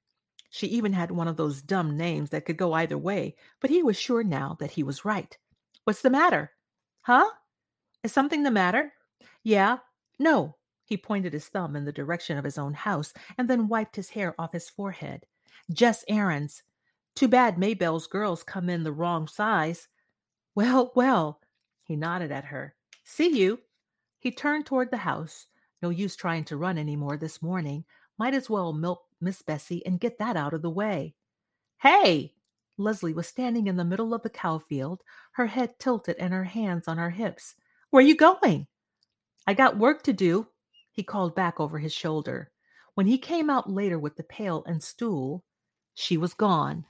She 0.49 0.67
even 0.67 0.91
had 0.91 1.11
one 1.11 1.29
of 1.29 1.37
those 1.37 1.61
dumb 1.61 1.95
names 1.95 2.31
that 2.31 2.43
could 2.43 2.57
go 2.57 2.73
either 2.73 2.97
way, 2.97 3.37
but 3.61 3.69
he 3.69 3.81
was 3.81 3.97
sure 3.97 4.21
now 4.21 4.57
that 4.59 4.71
he 4.71 4.83
was 4.83 5.05
right. 5.05 5.37
What's 5.85 6.01
the 6.01 6.09
matter? 6.09 6.51
Huh? 7.03 7.29
Is 8.03 8.11
something 8.11 8.43
the 8.43 8.51
matter? 8.51 8.91
Yeah. 9.43 9.77
No. 10.19 10.57
He 10.83 10.97
pointed 10.97 11.31
his 11.31 11.47
thumb 11.47 11.77
in 11.77 11.85
the 11.85 11.93
direction 11.93 12.37
of 12.37 12.43
his 12.43 12.57
own 12.57 12.73
house 12.73 13.13
and 13.37 13.49
then 13.49 13.69
wiped 13.69 13.95
his 13.95 14.09
hair 14.09 14.35
off 14.37 14.51
his 14.51 14.69
forehead. 14.69 15.25
Jess 15.71 16.03
errands. 16.09 16.63
Too 17.15 17.29
bad 17.29 17.57
Maybelle's 17.57 18.07
girls 18.07 18.43
come 18.43 18.69
in 18.69 18.83
the 18.83 18.91
wrong 18.91 19.25
size. 19.29 19.87
Well, 20.53 20.91
well. 20.95 21.39
He 21.85 21.95
nodded 21.95 22.33
at 22.33 22.45
her. 22.45 22.75
See 23.05 23.39
you. 23.39 23.61
He 24.25 24.31
turned 24.31 24.65
toward 24.65 24.89
the 24.89 24.97
house. 24.97 25.45
No 25.83 25.91
use 25.91 26.15
trying 26.15 26.45
to 26.45 26.57
run 26.57 26.79
any 26.79 26.95
more 26.95 27.15
this 27.15 27.43
morning. 27.43 27.85
Might 28.17 28.33
as 28.33 28.49
well 28.49 28.73
milk 28.73 29.03
Miss 29.21 29.43
Bessie 29.43 29.85
and 29.85 29.99
get 29.99 30.17
that 30.17 30.35
out 30.35 30.55
of 30.55 30.63
the 30.63 30.69
way. 30.71 31.13
Hey! 31.77 32.33
Leslie 32.75 33.13
was 33.13 33.27
standing 33.27 33.67
in 33.67 33.75
the 33.75 33.85
middle 33.85 34.15
of 34.15 34.23
the 34.23 34.31
cow 34.31 34.57
field, 34.57 35.03
her 35.33 35.45
head 35.45 35.77
tilted 35.77 36.15
and 36.17 36.33
her 36.33 36.45
hands 36.45 36.87
on 36.87 36.97
her 36.97 37.11
hips. 37.11 37.53
Where 37.91 38.03
are 38.03 38.07
you 38.07 38.15
going? 38.15 38.65
I 39.45 39.53
got 39.53 39.77
work 39.77 40.01
to 40.05 40.11
do, 40.11 40.47
he 40.91 41.03
called 41.03 41.35
back 41.35 41.59
over 41.59 41.77
his 41.77 41.93
shoulder. 41.93 42.49
When 42.95 43.05
he 43.05 43.19
came 43.19 43.51
out 43.51 43.69
later 43.69 43.99
with 43.99 44.15
the 44.15 44.23
pail 44.23 44.63
and 44.65 44.81
stool, 44.81 45.43
she 45.93 46.17
was 46.17 46.33
gone. 46.33 46.87